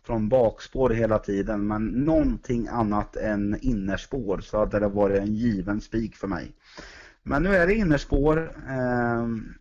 från 0.07 0.29
bakspår 0.29 0.91
hela 0.91 1.19
tiden, 1.19 1.67
men 1.67 1.87
någonting 1.87 2.69
annat 2.69 3.17
än 3.17 3.59
innerspår 3.61 4.41
så 4.41 4.59
hade 4.59 4.79
det 4.79 4.89
varit 4.89 5.21
en 5.21 5.35
given 5.35 5.81
spik 5.81 6.17
för 6.17 6.29
mig. 6.29 6.53
Men 7.23 7.43
nu 7.43 7.55
är 7.57 7.67
det 7.67 7.75
innerspår. 7.75 8.55
Ehm, 8.69 9.55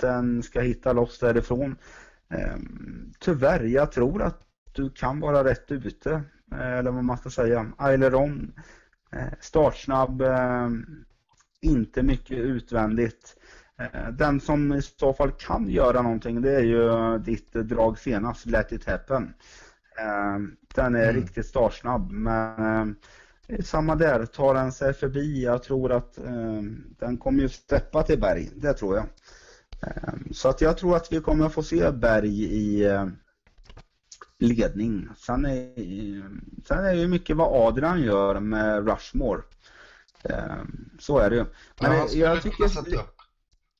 den 0.00 0.42
ska 0.42 0.60
hitta 0.60 0.92
loss 0.92 1.18
därifrån. 1.18 1.76
Ehm, 2.28 3.12
tyvärr, 3.18 3.64
jag 3.64 3.92
tror 3.92 4.22
att 4.22 4.40
du 4.72 4.90
kan 4.90 5.20
vara 5.20 5.44
rätt 5.44 5.70
ute, 5.70 6.22
eh, 6.52 6.72
eller 6.78 6.90
vad 6.90 7.04
man 7.04 7.18
ska 7.18 7.30
säga. 7.30 7.72
Aileron, 7.78 8.52
eh, 9.12 9.32
startsnabb, 9.40 10.22
ehm, 10.22 11.04
inte 11.60 12.02
mycket 12.02 12.38
utvändigt. 12.38 13.36
Eh, 13.78 14.08
den 14.12 14.40
som 14.40 14.72
i 14.72 14.82
så 14.82 15.12
fall 15.12 15.30
kan 15.30 15.68
göra 15.68 16.02
någonting 16.02 16.42
det 16.42 16.56
är 16.56 16.62
ju 16.62 17.18
ditt 17.18 17.52
drag 17.52 17.98
senast, 17.98 18.46
Let 18.46 18.72
it 18.72 18.86
happen. 18.86 19.34
Eh, 19.98 20.38
den 20.74 20.94
är 20.94 21.10
mm. 21.10 21.14
riktigt 21.22 21.46
startsnabb 21.46 22.12
men 22.12 22.96
eh, 23.48 23.60
samma 23.60 23.94
där, 23.94 24.26
tar 24.26 24.54
den 24.54 24.72
sig 24.72 24.94
förbi. 24.94 25.44
Jag 25.44 25.62
tror 25.62 25.92
att 25.92 26.18
den 26.98 27.16
kommer 27.18 27.42
ju 27.42 27.48
steppa 27.48 28.02
till 28.02 28.20
Berg, 28.20 28.50
det 28.54 28.74
tror 28.74 28.96
jag. 28.96 29.06
Så 30.32 30.48
att 30.48 30.60
jag 30.60 30.78
tror 30.78 30.96
att 30.96 31.12
vi 31.12 31.20
kommer 31.20 31.48
få 31.48 31.62
se 31.62 31.90
Berg 31.90 32.42
i 32.42 32.88
ledning. 34.38 35.08
Sen 35.16 35.44
är, 35.44 35.72
sen 36.66 36.84
är 36.84 36.96
det 36.96 37.08
mycket 37.08 37.36
vad 37.36 37.68
Adrian 37.68 38.02
gör 38.02 38.40
med 38.40 38.88
Rushmore. 38.88 39.42
Ehm, 40.24 40.90
så 40.98 41.18
är 41.18 41.30
det 41.30 41.36
ju. 41.36 41.44
Men 41.80 41.92
ja, 41.92 42.08
jag 42.12 42.42
tycker... 42.42 42.70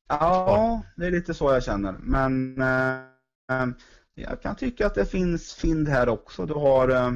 Ja, 0.08 0.82
det 0.96 1.06
är 1.06 1.10
lite 1.10 1.34
så 1.34 1.52
jag 1.52 1.64
känner. 1.64 1.92
Men 1.92 2.62
eh, 2.62 3.68
jag 4.14 4.42
kan 4.42 4.56
tycka 4.56 4.86
att 4.86 4.94
det 4.94 5.06
finns 5.06 5.54
fynd 5.54 5.88
här 5.88 6.08
också. 6.08 6.46
Du 6.46 6.54
har 6.54 6.88
eh, 6.88 7.12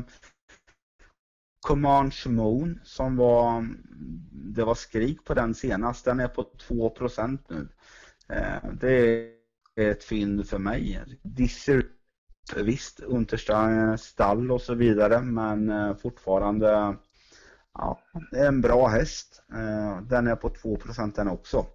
Comanche 1.67 2.29
Moon 2.29 2.81
som 2.85 3.17
var, 3.17 3.69
det 4.55 4.65
var 4.65 4.75
skrik 4.75 5.25
på 5.25 5.35
den 5.35 5.55
senast. 5.55 6.05
Den 6.05 6.21
är 6.21 6.29
på 6.29 6.51
2% 6.69 7.39
nu. 7.49 7.69
Eh, 8.29 8.71
det 8.81 8.91
är 9.77 9.91
ett 9.91 10.05
fynd 10.05 10.49
för 10.49 10.59
mig. 10.59 11.05
Disser, 11.23 11.87
visst, 12.57 13.01
Unterstein 13.01 13.99
stall 13.99 14.51
och 14.51 14.63
så 14.63 14.75
vidare 14.75 15.21
men 15.21 15.71
eh, 15.71 15.97
fortfarande 15.97 16.97
Ja, 17.79 17.99
det 18.31 18.39
är 18.39 18.49
en 18.49 18.61
bra 18.61 18.87
häst. 18.87 19.43
Eh, 19.53 20.01
den 20.01 20.27
är 20.27 20.37
på 20.37 20.49
2 20.49 20.79
den 21.15 21.29
också. 21.29 21.67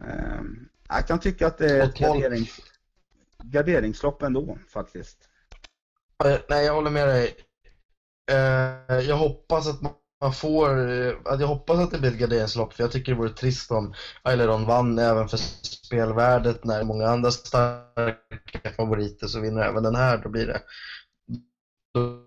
Eh, 0.00 0.40
jag 0.88 1.06
kan 1.06 1.18
tycka 1.18 1.46
att 1.46 1.58
det 1.58 1.70
är 1.70 1.82
ett 1.82 1.98
garderings, 1.98 2.60
garderingslopp 3.42 4.22
ändå 4.22 4.58
faktiskt. 4.68 5.28
Nej, 6.48 6.64
jag 6.64 6.74
håller 6.74 6.90
med 6.90 7.08
dig. 7.08 7.34
Eh, 8.30 8.98
jag 8.98 9.16
hoppas 9.16 9.68
att 9.68 9.80
man 10.20 10.32
får, 10.32 10.68
att 11.28 11.40
jag 11.40 11.46
hoppas 11.46 11.78
att 11.78 11.90
det 11.90 11.98
blir 11.98 12.10
ett 12.10 12.18
garderingslopp 12.18 12.72
för 12.72 12.82
jag 12.82 12.92
tycker 12.92 13.12
det 13.12 13.18
vore 13.18 13.30
trist 13.30 13.70
om 13.70 13.94
Aileron 14.22 14.66
vann 14.66 14.98
även 14.98 15.28
för 15.28 15.36
spelvärdet 15.36 16.64
när 16.64 16.82
många 16.82 17.06
andra 17.06 17.30
starka 17.30 18.70
favoriter 18.76 19.26
så 19.26 19.40
vinner 19.40 19.62
även 19.62 19.82
den 19.82 19.94
här. 19.94 20.18
Då 20.18 20.28
blir 20.28 20.46
det, 20.46 20.60
då 21.94 22.20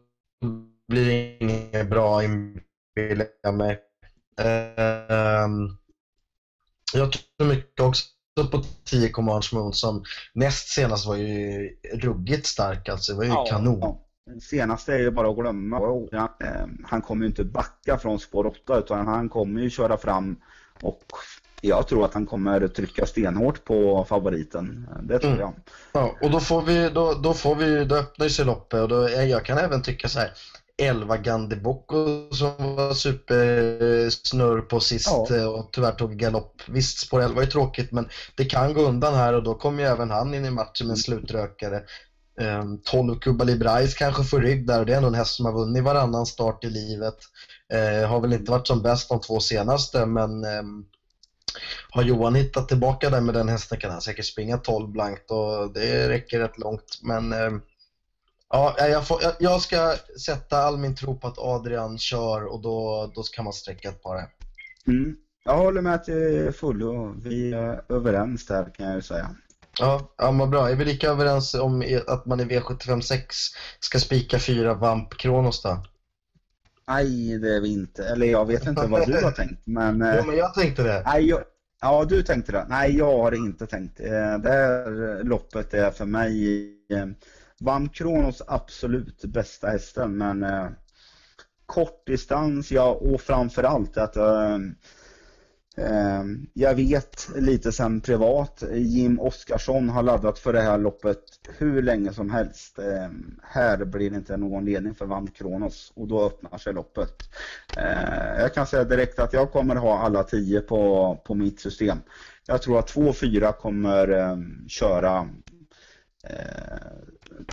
blir 0.88 1.06
det 1.06 1.46
inget 1.46 1.90
bra 1.90 2.24
inbillar 2.98 3.28
jag 3.42 3.54
mig. 3.54 3.80
Um, 4.40 5.78
jag 6.94 7.12
tror 7.12 7.48
mycket 7.48 7.82
också 7.82 8.04
på 8.52 8.64
10 8.84 9.10
Commands 9.10 9.54
Moon 9.54 9.74
som 9.74 10.04
näst 10.34 10.68
senast 10.68 11.08
var 11.08 11.16
ju 11.16 11.70
ruggigt 11.94 12.46
stark 12.46 12.90
alltså. 12.90 13.12
Det 13.12 13.18
var 13.18 13.24
ju 13.24 13.30
ja, 13.30 13.46
kanon. 13.46 13.80
Ja. 13.80 14.04
Senaste 14.42 14.94
är 14.94 15.00
ju 15.00 15.12
bara 15.12 15.30
att 15.30 15.38
glömma. 15.38 16.08
Ehm, 16.40 16.86
han 16.86 17.02
kommer 17.02 17.22
ju 17.22 17.28
inte 17.28 17.44
backa 17.44 17.98
från 17.98 18.20
spår 18.20 18.46
8 18.46 18.80
utan 18.80 19.08
han 19.08 19.30
kommer 19.30 19.62
ju 19.62 19.70
köra 19.70 19.98
fram 19.98 20.36
och 20.82 21.04
jag 21.62 21.88
tror 21.88 22.06
att 22.06 22.14
han 22.14 22.26
kommer 22.26 22.68
trycka 22.68 23.06
stenhårt 23.06 23.64
på 23.64 24.06
favoriten. 24.10 24.88
Det 25.04 25.20
tror 25.20 25.32
mm. 25.32 25.42
jag. 25.42 25.54
Ja, 25.92 26.16
och 26.22 26.32
då 26.32 26.40
får 26.40 26.62
vi, 26.62 26.90
då, 26.90 27.14
då 27.14 27.34
får 27.34 27.56
vi, 27.56 27.86
då 27.86 27.96
öppnar 27.96 28.28
sig 28.28 28.46
loppet 28.46 28.82
och 28.82 28.88
då, 28.90 29.10
jag 29.10 29.46
kan 29.46 29.58
även 29.58 29.82
tycka 29.82 30.08
så 30.08 30.20
här, 30.20 30.32
11 30.78 31.18
Gandhi 31.18 31.56
Bocco 31.56 32.30
som 32.32 32.76
var 32.76 32.94
supersnurr 32.94 34.62
på 34.62 34.80
sist 34.80 35.08
ja. 35.08 35.36
Eh, 35.36 35.46
och 35.46 35.70
tyvärr 35.72 35.92
tog 35.92 36.16
galopp. 36.16 36.62
Visst, 36.68 37.00
spår 37.00 37.22
11 37.22 37.42
är 37.42 37.46
tråkigt 37.46 37.92
men 37.92 38.10
det 38.36 38.46
kan 38.46 38.74
gå 38.74 38.82
undan 38.82 39.14
här 39.14 39.34
och 39.34 39.44
då 39.44 39.56
kommer 39.56 39.84
ju 39.84 39.90
även 39.90 40.10
han 40.10 40.34
in 40.34 40.46
i 40.46 40.50
matchen 40.50 40.88
med 40.88 40.94
en 40.94 40.98
slutrökare. 40.98 41.82
12 42.84 43.20
Kuba 43.20 43.44
Librais 43.44 43.94
kanske 43.94 44.24
får 44.24 44.40
rygg 44.40 44.68
där 44.68 44.80
och 44.80 44.86
det 44.86 44.94
är 44.94 44.98
ändå 44.98 45.08
en 45.08 45.14
häst 45.14 45.36
som 45.36 45.46
har 45.46 45.54
vunnit 45.54 45.84
varannan 45.84 46.26
start 46.26 46.64
i 46.64 46.70
livet. 46.70 47.16
Eh, 47.74 48.10
har 48.10 48.20
väl 48.20 48.34
inte 48.34 48.52
varit 48.52 48.68
som 48.68 48.82
bäst 48.82 49.10
de 49.10 49.22
två 49.22 49.40
senaste 49.40 50.06
men 50.06 50.44
eh, 50.44 50.64
har 51.90 52.04
Johan 52.04 52.36
hittat 52.36 52.68
tillbaka 52.68 53.10
där 53.10 53.22
med 53.22 53.34
den 53.34 53.50
hästen 53.50 53.78
kan 53.78 53.92
han 53.92 54.02
säkert 54.02 54.26
springa 54.26 54.58
12 54.58 54.92
blankt 54.92 55.32
och 55.32 55.74
det 55.74 56.10
räcker 56.10 56.40
rätt 56.40 56.58
långt. 56.58 57.00
Men 57.02 57.34
eh, 57.34 57.52
ja, 58.50 58.76
jag, 58.78 59.08
får, 59.08 59.24
jag, 59.24 59.34
jag, 59.40 59.62
ska 59.62 59.96
sätta 60.26 60.58
all 60.58 60.78
min 60.78 60.96
tro 60.96 61.16
på 61.16 61.28
att 61.28 61.38
Adrian 61.38 61.98
kör 61.98 62.46
och 62.46 62.62
då, 62.62 63.12
då 63.16 63.24
kan 63.24 63.44
man 63.44 63.54
sträcka 63.54 63.90
ett 63.90 64.04
par. 64.04 64.30
Mm. 64.88 65.16
Jag 65.44 65.58
håller 65.58 65.82
med 65.82 66.04
till 66.04 66.52
fullo. 66.52 67.16
Vi 67.24 67.54
är 67.54 67.82
överens 67.90 68.46
där 68.46 68.70
kan 68.76 68.86
jag 68.86 68.96
ju 68.96 69.02
säga. 69.02 69.36
Ja, 69.80 70.14
ja 70.18 70.32
vad 70.32 70.50
bra. 70.50 70.70
Är 70.70 70.76
vi 70.76 70.86
lika 70.86 71.10
överens 71.10 71.54
om 71.54 72.00
att 72.08 72.26
man 72.26 72.40
i 72.40 72.44
V756 72.44 73.22
ska 73.80 74.00
spika 74.00 74.40
fyra 74.40 74.74
Vamp 74.74 75.18
Kronos 75.18 75.62
då? 75.62 75.84
Nej, 76.88 77.38
det 77.38 77.56
är 77.56 77.62
vi 77.62 77.74
inte. 77.74 78.04
Eller 78.08 78.28
jag 78.28 78.46
vet 78.46 78.66
inte 78.66 78.88
vad 78.88 79.08
du 79.08 79.24
har 79.24 79.32
tänkt. 79.32 79.62
Men, 79.64 80.00
ja, 80.18 80.24
men 80.26 80.38
jag 80.38 80.54
tänkte 80.54 80.84
det. 80.84 81.04
Nej, 81.06 81.26
jag, 81.26 81.44
ja, 81.82 82.06
du 82.10 82.24
tänkte 82.24 82.52
det. 82.52 82.66
Nej, 82.70 82.98
jag 82.98 83.18
har 83.18 83.32
inte 83.32 83.68
tänkt. 83.68 84.00
Eh, 84.00 84.38
det 84.38 84.50
här 84.50 85.24
loppet 85.24 85.74
är 85.74 85.92
för 85.92 86.06
mig 86.06 86.74
Vann 87.60 87.90
Kronos 87.90 88.42
absolut 88.48 89.26
bästa 89.26 89.68
hästen. 89.68 90.18
Men 90.18 90.44
eh, 90.44 90.68
kortdistans, 91.66 92.72
ja, 92.72 92.92
och 92.92 93.22
framförallt 93.22 93.98
att 93.98 94.18
Ehm, 95.78 96.48
jag 96.54 96.76
vet 96.76 97.30
lite 97.36 97.72
sen 97.72 98.02
privat, 98.02 98.64
Jim 98.74 99.20
Oskarsson 99.20 99.90
har 99.90 100.04
laddat 100.04 100.40
för 100.40 100.54
det 100.54 100.62
här 100.62 100.78
loppet 100.78 101.24
hur 101.58 101.82
länge 101.82 102.14
som 102.14 102.30
helst. 102.30 102.80
Eh, 102.80 103.10
här 103.44 103.86
blir 103.86 104.10
det 104.10 104.16
inte 104.16 104.38
någon 104.38 104.66
ledning 104.66 104.96
för 104.96 105.06
Vann 105.06 105.28
Kronos 105.28 105.92
och 105.96 106.08
då 106.08 106.26
öppnar 106.26 106.58
sig 106.58 106.74
loppet. 106.74 107.24
Eh, 107.78 108.42
jag 108.42 108.54
kan 108.54 108.68
säga 108.68 108.84
direkt 108.84 109.20
att 109.20 109.34
jag 109.34 109.52
kommer 109.52 109.76
ha 109.76 110.00
alla 110.00 110.24
tio 110.24 110.62
på, 110.62 111.16
på 111.26 111.36
mitt 111.36 111.60
system. 111.60 111.98
Jag 112.48 112.62
tror 112.62 112.80
att 112.80 112.94
2-4 112.94 113.52
kommer 113.52 114.38
köra 114.68 115.30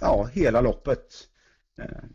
ja, 0.00 0.24
hela 0.32 0.60
loppet. 0.60 1.28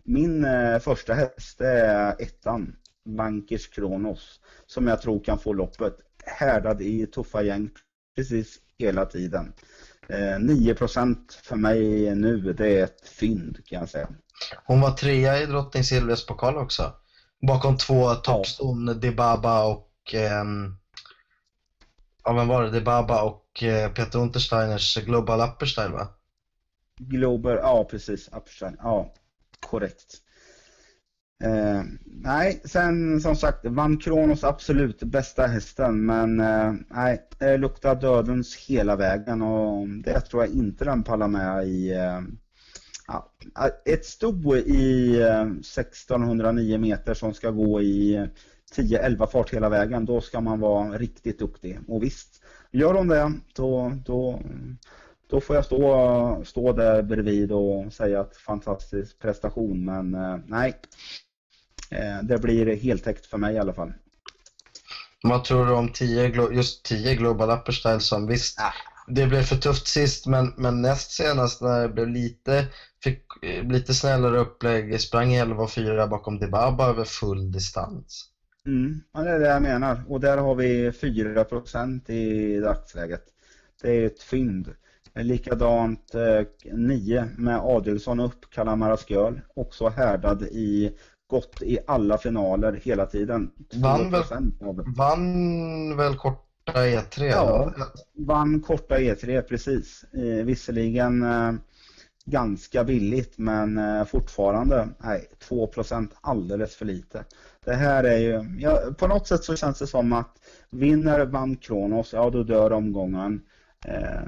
Min 0.04 0.46
eh, 0.46 0.80
första 0.80 1.14
häst 1.14 1.62
är 1.62 2.22
ettan, 2.22 2.76
Bankers 3.06 3.68
Kronos 3.68 4.40
som 4.66 4.88
jag 4.88 5.02
tror 5.02 5.24
kan 5.24 5.40
få 5.40 5.54
loppet 5.54 5.98
härdad 6.26 6.82
i 6.82 7.08
tuffa 7.08 7.42
gäng 7.42 7.70
precis 8.16 8.60
hela 8.78 9.06
tiden. 9.06 9.54
Eh, 10.10 10.40
9 10.40 10.76
för 10.76 11.56
mig 11.56 12.16
nu, 12.16 12.54
det 12.54 12.80
är 12.80 12.84
ett 12.84 13.08
fynd 13.08 13.66
kan 13.66 13.80
jag 13.80 13.90
säga. 13.90 14.10
Hon 14.66 14.82
var 14.82 14.92
trea 14.92 15.42
i 15.42 15.46
Drottning 15.46 15.84
Silvias 15.84 16.26
pokal 16.26 16.58
också. 16.58 16.94
Bakom 17.48 17.78
två 17.78 18.16
toppston, 18.16 18.88
ja. 18.88 18.94
Debaba 18.94 19.66
och 19.66 20.14
eh, 20.14 20.46
ja, 22.24 22.34
vem 22.34 22.48
var 22.48 22.64
det? 22.64 22.70
Debaba 22.70 23.22
och 23.22 23.64
eh, 23.64 23.92
Peter 23.92 24.20
Untersteiners 24.20 24.98
Global 24.98 25.50
Upperstyle 25.50 25.92
va? 25.92 26.08
Glober, 27.00 27.56
ja 27.56 27.88
precis, 27.92 28.30
Upstein, 28.34 28.78
ja 28.80 29.14
korrekt. 29.60 30.22
Eh, 31.44 31.84
nej, 32.06 32.62
sen 32.66 33.22
som 33.22 33.36
sagt 33.36 33.66
vann 33.66 33.98
Kronos 33.98 34.44
absolut 34.44 35.04
bästa 35.04 35.48
hästen 35.48 36.06
men 36.06 36.40
eh, 36.40 36.74
nej, 36.88 37.28
det 37.40 37.58
luktar 37.58 37.96
dödens 37.96 38.56
hela 38.56 38.96
vägen 38.96 39.42
och 39.42 39.88
det 39.88 40.22
tror 40.22 40.44
jag 40.44 40.54
inte 40.54 40.86
den 40.86 41.04
pallar 41.04 41.28
med 41.28 41.68
i 41.68 41.92
eh, 41.92 42.22
ja, 43.08 43.32
ett 43.86 44.06
sto 44.06 44.56
i 44.56 45.16
eh, 45.22 45.42
1609 45.42 46.78
meter 46.78 47.14
som 47.14 47.34
ska 47.34 47.52
gå 47.52 47.82
i 47.82 48.28
10-11 48.76 49.28
fart 49.28 49.54
hela 49.54 49.70
vägen, 49.70 50.06
då 50.06 50.22
ska 50.22 50.42
man 50.42 50.60
vara 50.60 50.98
riktigt 50.98 51.40
duktig. 51.40 51.80
Och 51.88 52.04
visst, 52.04 52.44
gör 52.72 52.94
de 52.94 53.08
det, 53.08 53.34
då, 53.56 53.94
då, 54.06 54.42
då 55.30 55.42
får 55.42 55.56
jag 55.56 55.66
stå, 55.66 56.42
stå 56.46 56.74
där 56.74 57.02
bredvid 57.02 57.52
och 57.52 57.94
säga 57.94 58.22
att 58.22 58.38
fantastisk 58.38 59.20
prestation. 59.20 59.86
Men 59.86 60.16
eh, 60.16 60.38
nej, 60.46 60.74
Eh, 61.92 62.24
det 62.24 62.38
blir 62.38 62.76
heltäckt 62.76 63.26
för 63.26 63.38
mig 63.38 63.56
i 63.56 63.60
alla 63.60 63.74
fall. 63.74 63.94
Vad 65.24 65.44
tror 65.44 65.66
du 65.66 65.72
om 65.72 65.92
10, 65.92 66.52
just 66.52 66.86
10 66.86 67.16
Global 67.16 67.50
Upper 67.50 67.72
Style 67.72 68.00
som 68.00 68.28
visst, 68.28 68.60
ah. 68.60 68.74
det 69.08 69.28
blev 69.28 69.42
för 69.42 69.56
tufft 69.56 69.88
sist 69.88 70.28
men, 70.28 70.54
men 70.58 70.82
näst 70.82 71.12
senast 71.12 71.62
när 71.62 71.82
det 71.82 71.90
blev 71.90 72.08
lite, 72.08 72.66
fick 73.04 73.24
lite 73.64 73.94
snällare 73.94 74.40
upplägg, 74.40 75.02
sprang 75.02 75.34
11 75.34 75.64
och 75.64 75.72
4 75.72 76.08
bakom 76.08 76.40
Debaba 76.40 76.88
över 76.88 77.04
full 77.04 77.52
distans. 77.52 78.26
Mm, 78.66 79.02
ja, 79.14 79.22
det 79.22 79.32
är 79.32 79.40
det 79.40 79.48
jag 79.48 79.62
menar 79.62 80.04
och 80.08 80.20
där 80.20 80.38
har 80.38 80.56
vi 80.56 80.90
4% 80.90 82.12
i 82.12 82.60
dagsläget. 82.60 83.24
Det 83.82 83.92
är 83.92 84.06
ett 84.06 84.22
fynd. 84.22 84.74
Likadant 85.24 86.16
eh, 86.16 86.74
9 86.74 87.30
med 87.38 87.60
Adelsson 87.60 88.20
upp, 88.20 88.50
Kalamaras 88.50 89.10
Girl, 89.10 89.34
också 89.56 89.90
härdad 89.90 90.44
i 90.44 90.98
gått 91.30 91.62
i 91.62 91.80
alla 91.88 92.18
finaler 92.18 92.74
hela 92.84 93.06
tiden. 93.06 93.52
Vann 93.74 94.12
väl, 94.12 94.24
vann 94.98 95.98
väl 95.98 96.16
korta 96.16 96.74
E3? 96.74 97.24
Ja, 97.24 97.74
vann 98.18 98.62
korta 98.62 98.98
E3 98.98 99.42
precis. 99.42 100.04
Eh, 100.14 100.46
visserligen 100.46 101.24
eh, 101.24 101.54
ganska 102.26 102.84
billigt 102.84 103.38
men 103.38 103.78
eh, 103.78 104.06
fortfarande 104.06 104.90
nej, 104.98 105.28
2% 105.50 106.10
alldeles 106.22 106.76
för 106.76 106.86
lite. 106.86 107.26
Det 107.66 107.74
här 107.74 108.04
är 108.04 108.18
ju, 108.18 108.58
ja, 108.60 108.82
på 108.98 109.08
något 109.08 109.28
sätt 109.28 109.44
så 109.44 109.56
känns 109.56 109.80
det 109.80 109.88
som 109.88 110.14
att 110.14 110.36
vinner 110.70 111.26
vann 111.26 111.56
Kronos, 111.56 112.14
ja 112.14 112.30
då 112.30 112.44
dör 112.44 112.72
omgången. 112.72 113.42
Eh, 113.86 114.22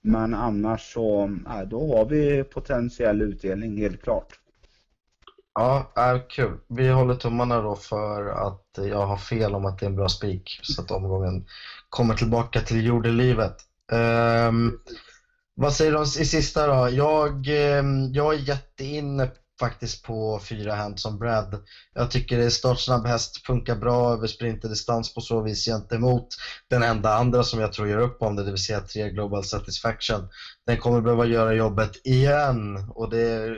men 0.00 0.34
annars 0.34 0.92
så, 0.92 1.24
äh, 1.46 1.68
då 1.68 1.96
har 1.96 2.04
vi 2.04 2.44
potentiell 2.44 3.22
utdelning 3.22 3.78
helt 3.78 4.02
klart. 4.02 4.38
Ja, 5.54 5.92
är 5.94 6.30
kul. 6.30 6.58
Vi 6.68 6.88
håller 6.88 7.14
tummarna 7.14 7.60
då 7.60 7.76
för 7.76 8.26
att 8.26 8.66
jag 8.76 9.06
har 9.06 9.16
fel 9.16 9.54
om 9.54 9.64
att 9.64 9.78
det 9.78 9.86
är 9.86 9.90
en 9.90 9.96
bra 9.96 10.08
spik 10.08 10.60
så 10.62 10.82
att 10.82 10.90
omgången 10.90 11.44
kommer 11.88 12.14
tillbaka 12.14 12.60
till 12.60 12.86
jordelivet. 12.86 13.56
Um, 13.92 14.78
vad 15.54 15.72
säger 15.72 15.92
du 15.92 16.02
i 16.02 16.24
sista 16.24 16.66
då? 16.66 16.88
Jag, 16.90 17.48
ehm, 17.48 18.12
jag 18.12 18.34
är 18.34 18.38
jätteinne 18.38 19.30
faktiskt 19.60 20.02
på 20.02 20.40
fyra 20.48 20.74
Handsome 20.74 21.18
Brad. 21.18 21.58
Jag 21.94 22.10
tycker 22.10 22.38
det 22.38 22.44
är 22.44 22.50
startsnabb 22.50 23.06
häst, 23.06 23.46
funkar 23.46 23.74
bra 23.74 24.12
över 24.12 24.26
sprinterdistans 24.26 25.14
på 25.14 25.20
så 25.20 25.40
vis 25.40 25.64
gentemot 25.64 26.26
den 26.70 26.82
enda 26.82 27.14
andra 27.14 27.42
som 27.44 27.60
jag 27.60 27.72
tror 27.72 27.88
gör 27.88 27.98
upp 27.98 28.22
om 28.22 28.36
det, 28.36 28.42
det 28.42 28.50
vill 28.50 28.60
säga 28.60 28.80
3 28.80 29.10
Global 29.10 29.44
Satisfaction. 29.44 30.26
Den 30.66 30.76
kommer 30.76 31.00
behöva 31.00 31.24
göra 31.24 31.52
jobbet 31.52 31.90
igen 32.04 32.84
och 32.94 33.08
det 33.08 33.56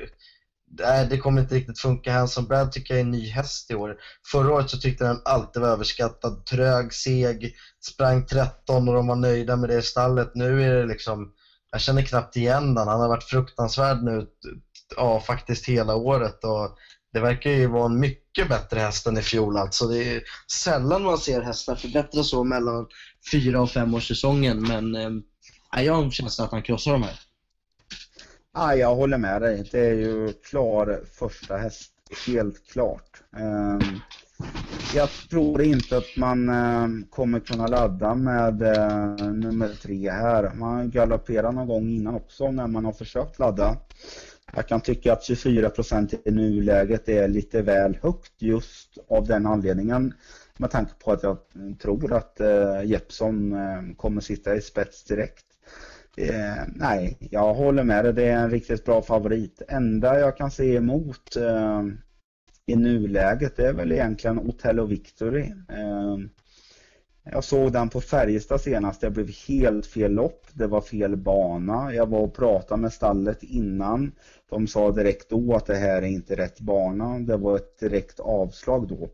nej, 0.80 1.06
det 1.06 1.16
kommer 1.18 1.40
inte 1.40 1.54
riktigt 1.54 1.78
funka. 1.78 2.12
Hanson 2.12 2.46
Brad 2.46 2.72
tycker 2.72 2.94
jag 2.94 2.98
är 2.98 3.04
en 3.04 3.10
ny 3.10 3.28
häst 3.28 3.70
i 3.70 3.74
år. 3.74 3.94
Förra 4.32 4.52
året 4.52 4.70
så 4.70 4.78
tyckte 4.78 5.04
jag 5.04 5.10
den 5.10 5.22
alltid 5.24 5.62
var 5.62 5.68
överskattad. 5.68 6.44
Trög, 6.44 6.92
seg, 6.92 7.50
sprang 7.86 8.22
13 8.22 8.88
och 8.88 8.94
de 8.94 9.06
var 9.06 9.14
nöjda 9.14 9.56
med 9.56 9.68
det 9.68 9.78
i 9.78 9.82
stallet. 9.82 10.28
Nu 10.34 10.62
är 10.62 10.74
det 10.74 10.84
liksom, 10.84 11.26
jag 11.70 11.80
känner 11.80 12.02
knappt 12.02 12.36
igen 12.36 12.74
den. 12.74 12.88
Han 12.88 13.00
har 13.00 13.08
varit 13.08 13.22
fruktansvärd 13.24 14.02
nu, 14.02 14.24
ja 14.96 15.20
faktiskt 15.20 15.68
hela 15.68 15.94
året. 15.94 16.44
Och 16.44 16.76
det 17.12 17.20
verkar 17.20 17.50
ju 17.50 17.66
vara 17.66 17.86
en 17.86 18.00
mycket 18.00 18.48
bättre 18.48 18.80
häst 18.80 19.06
än 19.06 19.18
i 19.18 19.22
fjol 19.22 19.56
alltså. 19.56 19.86
Det 19.86 20.16
är 20.16 20.22
sällan 20.52 21.02
man 21.02 21.18
ser 21.18 21.42
hästar 21.42 21.74
förbättras 21.74 22.28
så 22.28 22.44
mellan 22.44 22.86
fyra 23.30 23.60
och 23.62 23.70
fem 23.70 23.94
års 23.94 24.08
säsongen 24.08 24.62
men 24.62 24.94
eh, 24.94 25.84
jag 25.84 25.94
har 25.94 26.02
en 26.02 26.10
känsla 26.10 26.44
att 26.44 26.50
han 26.50 26.62
krossar 26.62 26.92
de 26.92 27.02
här. 27.02 27.20
Ja, 28.54 28.74
jag 28.74 28.94
håller 28.94 29.18
med 29.18 29.42
dig. 29.42 29.68
Det 29.70 29.86
är 29.86 29.94
ju 29.94 30.32
klar 30.32 31.00
första 31.18 31.56
häst, 31.56 31.92
helt 32.26 32.66
klart. 32.72 33.22
Ehm, 33.36 34.00
jag 34.94 35.08
tror 35.30 35.62
inte 35.62 35.96
att 35.96 36.16
man 36.16 36.48
ehm, 36.48 37.04
kommer 37.10 37.40
kunna 37.40 37.66
ladda 37.66 38.14
med 38.14 38.62
eh, 38.62 39.26
nummer 39.32 39.68
tre 39.82 40.10
här. 40.10 40.54
Man 40.54 40.90
galopperar 40.90 41.52
någon 41.52 41.66
gång 41.66 41.88
innan 41.88 42.14
också 42.14 42.50
när 42.50 42.66
man 42.66 42.84
har 42.84 42.92
försökt 42.92 43.38
ladda. 43.38 43.76
Jag 44.56 44.68
kan 44.68 44.80
tycka 44.80 45.12
att 45.12 45.22
24 45.22 45.70
procent 45.70 46.14
i 46.24 46.30
nuläget 46.30 47.08
är 47.08 47.28
lite 47.28 47.62
väl 47.62 47.98
högt 48.02 48.42
just 48.42 48.98
av 49.08 49.26
den 49.26 49.46
anledningen 49.46 50.14
med 50.58 50.70
tanke 50.70 50.92
på 51.04 51.12
att 51.12 51.22
jag 51.22 51.38
tror 51.82 52.12
att 52.12 52.40
eh, 52.40 52.84
Jeppson 52.84 53.52
eh, 53.52 53.96
kommer 53.96 54.20
sitta 54.20 54.56
i 54.56 54.60
spets 54.60 55.04
direkt. 55.04 55.44
Eh, 56.16 56.62
nej, 56.66 57.16
jag 57.30 57.54
håller 57.54 57.84
med 57.84 58.04
dig. 58.04 58.12
Det 58.12 58.28
är 58.28 58.36
en 58.36 58.50
riktigt 58.50 58.84
bra 58.84 59.02
favorit. 59.02 59.62
Enda 59.68 60.20
jag 60.20 60.36
kan 60.36 60.50
se 60.50 60.74
emot 60.74 61.36
eh, 61.36 61.82
i 62.66 62.76
nuläget 62.76 63.58
är 63.58 63.72
väl 63.72 63.92
egentligen 63.92 64.38
Otello 64.38 64.84
Victory. 64.84 65.42
Eh, 65.68 66.16
jag 67.30 67.44
såg 67.44 67.72
den 67.72 67.88
på 67.88 68.00
Färjestad 68.00 68.60
senast. 68.60 69.00
Det 69.00 69.10
blev 69.10 69.30
helt 69.48 69.86
fel 69.86 70.12
lopp. 70.12 70.46
Det 70.52 70.66
var 70.66 70.80
fel 70.80 71.16
bana. 71.16 71.94
Jag 71.94 72.06
var 72.06 72.18
och 72.18 72.34
pratade 72.34 72.80
med 72.80 72.92
stallet 72.92 73.42
innan. 73.42 74.12
De 74.50 74.66
sa 74.66 74.90
direkt 74.90 75.30
då 75.30 75.54
att 75.54 75.66
det 75.66 75.74
här 75.74 76.02
är 76.02 76.06
inte 76.06 76.36
rätt 76.36 76.60
bana. 76.60 77.18
Det 77.18 77.36
var 77.36 77.56
ett 77.56 77.78
direkt 77.78 78.20
avslag 78.20 78.88
då. 78.88 79.08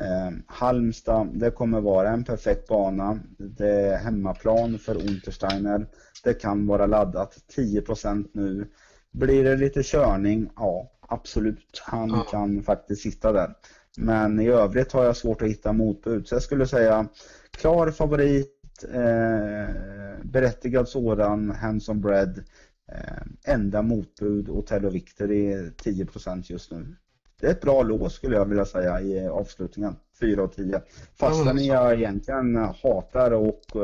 Eh, 0.00 0.30
Halmstad, 0.46 1.28
det 1.34 1.50
kommer 1.50 1.80
vara 1.80 2.08
en 2.08 2.24
perfekt 2.24 2.68
bana. 2.68 3.18
Det 3.38 3.70
är 3.70 3.96
hemmaplan 3.96 4.78
för 4.78 4.94
Untersteiner. 4.94 5.86
Det 6.24 6.34
kan 6.34 6.66
vara 6.66 6.86
laddat 6.86 7.36
10% 7.56 8.28
nu. 8.32 8.68
Blir 9.10 9.44
det 9.44 9.56
lite 9.56 9.82
körning? 9.82 10.50
Ja, 10.56 10.90
absolut. 11.00 11.82
Han 11.86 12.08
ja. 12.08 12.26
kan 12.30 12.62
faktiskt 12.62 13.02
sitta 13.02 13.32
där. 13.32 13.54
Men 14.00 14.40
i 14.40 14.48
övrigt 14.48 14.92
har 14.92 15.04
jag 15.04 15.16
svårt 15.16 15.42
att 15.42 15.48
hitta 15.48 15.72
motbud. 15.72 16.28
Så 16.28 16.34
jag 16.34 16.42
skulle 16.42 16.66
säga 16.66 17.08
klar 17.50 17.90
favorit, 17.90 18.84
eh, 18.92 19.74
berättigad 20.22 20.88
sådan, 20.88 21.50
hands 21.50 21.88
on 21.88 22.00
bread. 22.00 22.44
Eh, 22.92 23.52
enda 23.54 23.82
motbud, 23.82 24.48
Otello 24.48 24.90
Victory 24.90 25.70
10% 25.70 26.50
just 26.50 26.72
nu. 26.72 26.96
Det 27.40 27.46
är 27.46 27.50
ett 27.50 27.60
bra 27.60 27.82
lås 27.82 28.14
skulle 28.14 28.36
jag 28.36 28.44
vilja 28.44 28.64
säga 28.64 29.00
i 29.00 29.28
avslutningen. 29.28 29.96
4 30.20 30.42
och 30.42 30.52
10. 30.52 30.82
Fastän 31.14 31.64
jag 31.64 31.94
egentligen 31.94 32.56
hatar 32.56 33.48
att 33.48 33.74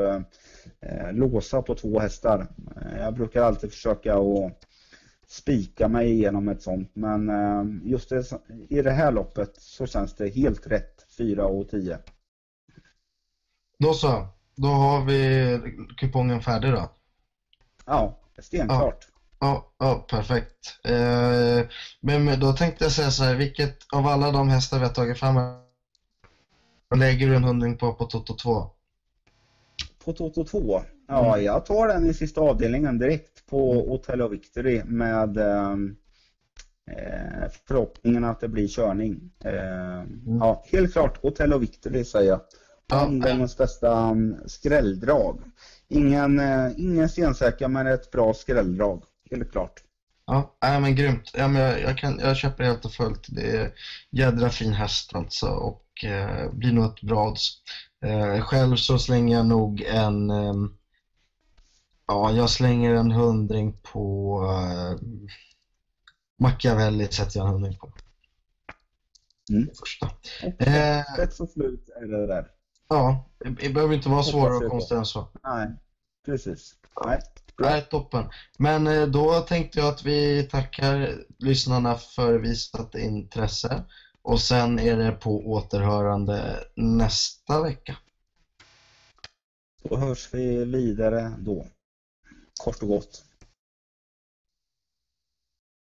eh, 0.80 1.12
låsa 1.12 1.62
på 1.62 1.74
två 1.74 1.98
hästar. 1.98 2.46
Eh, 2.76 3.00
jag 3.00 3.14
brukar 3.14 3.42
alltid 3.42 3.70
försöka 3.70 4.14
att 4.14 4.64
spika 5.26 5.88
mig 5.88 6.10
igenom 6.10 6.48
ett 6.48 6.62
sånt. 6.62 6.90
Men 6.92 7.28
eh, 7.28 7.90
just 7.90 8.08
det, 8.08 8.24
i 8.68 8.82
det 8.82 8.90
här 8.90 9.12
loppet 9.12 9.50
så 9.56 9.86
känns 9.86 10.14
det 10.14 10.28
helt 10.28 10.66
rätt. 10.66 11.06
4 11.18 11.46
och 11.46 11.68
10. 11.68 11.98
Då 13.78 13.94
så. 13.94 14.26
Då 14.56 14.68
har 14.68 15.04
vi 15.04 15.58
kupongen 15.96 16.40
färdig 16.40 16.72
då. 16.72 16.90
Ja, 17.86 18.18
stenklart. 18.38 19.08
Ja, 19.38 19.72
ja, 19.78 20.06
perfekt. 20.10 20.78
Eh, 20.84 21.66
men 22.00 22.40
då 22.40 22.52
tänkte 22.52 22.84
jag 22.84 22.92
säga 22.92 23.10
så 23.10 23.24
här, 23.24 23.34
vilket 23.34 23.76
av 23.92 24.06
alla 24.06 24.30
de 24.30 24.48
hästar 24.48 24.78
vi 24.78 24.84
har 24.84 24.92
tagit 24.92 25.18
fram 25.18 25.64
lägger 26.96 27.28
du 27.28 27.36
en 27.36 27.44
hundring 27.44 27.76
på 27.76 27.92
på 27.92 28.04
Toto 28.04 28.34
2? 28.34 28.70
På 30.04 30.12
Toto 30.12 30.44
2? 30.44 30.82
Ja, 31.08 31.38
jag 31.38 31.66
tar 31.66 31.88
den 31.88 32.06
i 32.06 32.14
sista 32.14 32.40
avdelningen 32.40 32.98
direkt 32.98 33.46
på 33.46 33.72
Hotel 33.72 34.28
Victory 34.30 34.82
med 34.84 35.36
ehm, 35.36 35.96
eh, 36.90 37.50
förhoppningen 37.68 38.24
att 38.24 38.40
det 38.40 38.48
blir 38.48 38.68
körning. 38.68 39.30
Eh, 39.44 40.00
mm. 40.00 40.38
Ja, 40.40 40.64
helt 40.66 40.92
klart 40.92 41.22
Hotel 41.22 41.60
Victory 41.60 42.04
säger 42.04 42.30
jag. 42.30 42.40
Omgångens 43.02 43.56
ja. 43.58 43.64
bästa 43.64 44.10
um, 44.10 44.36
skrälldrag. 44.46 45.40
Ingen, 45.88 46.38
eh, 46.38 46.70
ingen 46.76 47.08
stensäker 47.08 47.68
men 47.68 47.86
ett 47.86 48.10
bra 48.10 48.34
skrälldrag. 48.34 49.04
Helt 49.30 49.52
klart. 49.52 49.82
Ja, 50.26 50.56
äh, 50.64 50.80
men 50.80 50.96
grymt. 50.96 51.30
Ja, 51.34 51.48
men 51.48 51.62
jag, 51.62 51.80
jag, 51.80 51.98
kan, 51.98 52.18
jag 52.18 52.36
köper 52.36 52.64
helt 52.64 52.84
och 52.84 52.92
fullt. 52.92 53.26
Det 53.28 53.56
är 53.56 53.72
jädra 54.10 54.50
fin 54.50 54.72
häst 54.72 55.14
alltså 55.14 55.46
och 55.46 56.04
eh, 56.04 56.52
blir 56.52 56.72
nog 56.72 56.84
ett 56.84 57.02
bra 57.02 57.28
odds. 57.28 57.50
Eh, 58.04 58.40
själv 58.40 58.76
så 58.76 58.98
slänger 58.98 59.36
jag 59.36 59.46
nog 59.46 59.82
en 59.82 60.30
eh, 60.30 60.54
Ja, 62.06 62.32
jag 62.32 62.50
slänger 62.50 62.94
en 62.94 63.10
hundring 63.10 63.76
på 63.82 64.40
eh, 64.50 65.06
Machiavelli 66.38 67.08
sätter 67.08 67.38
jag 67.38 67.46
en 67.46 67.52
hundring 67.52 67.78
på. 67.78 67.92
Mm. 69.50 69.68
Första. 69.78 70.10
Eh, 70.58 71.18
Rätt 71.18 71.34
så 71.34 71.46
slut 71.46 71.88
är 71.88 72.06
det 72.06 72.26
där. 72.26 72.50
Ja, 72.88 73.30
det 73.38 73.68
behöver 73.68 73.94
inte 73.94 74.08
vara 74.08 74.22
svårare 74.22 74.56
och 74.56 74.70
konstigare 74.70 75.00
än 75.00 75.06
så. 75.06 75.28
Nej, 75.42 75.68
precis. 76.24 76.74
Nej. 77.04 77.20
Nej, 77.58 77.82
toppen. 77.90 78.24
Men 78.58 78.86
eh, 78.86 79.06
då 79.06 79.40
tänkte 79.40 79.78
jag 79.78 79.88
att 79.88 80.04
vi 80.04 80.42
tackar 80.42 81.14
lyssnarna 81.38 81.94
för 81.94 82.38
visat 82.38 82.94
intresse 82.94 83.84
och 84.22 84.40
sen 84.40 84.78
är 84.78 84.96
det 84.96 85.12
på 85.12 85.50
återhörande 85.50 86.64
nästa 86.76 87.62
vecka. 87.62 87.96
Då 89.82 89.96
hörs 89.96 90.34
vi 90.34 90.64
vidare 90.64 91.32
då. 91.38 91.66
Kort 92.60 92.82
och 92.82 92.88
gott. 92.88 93.24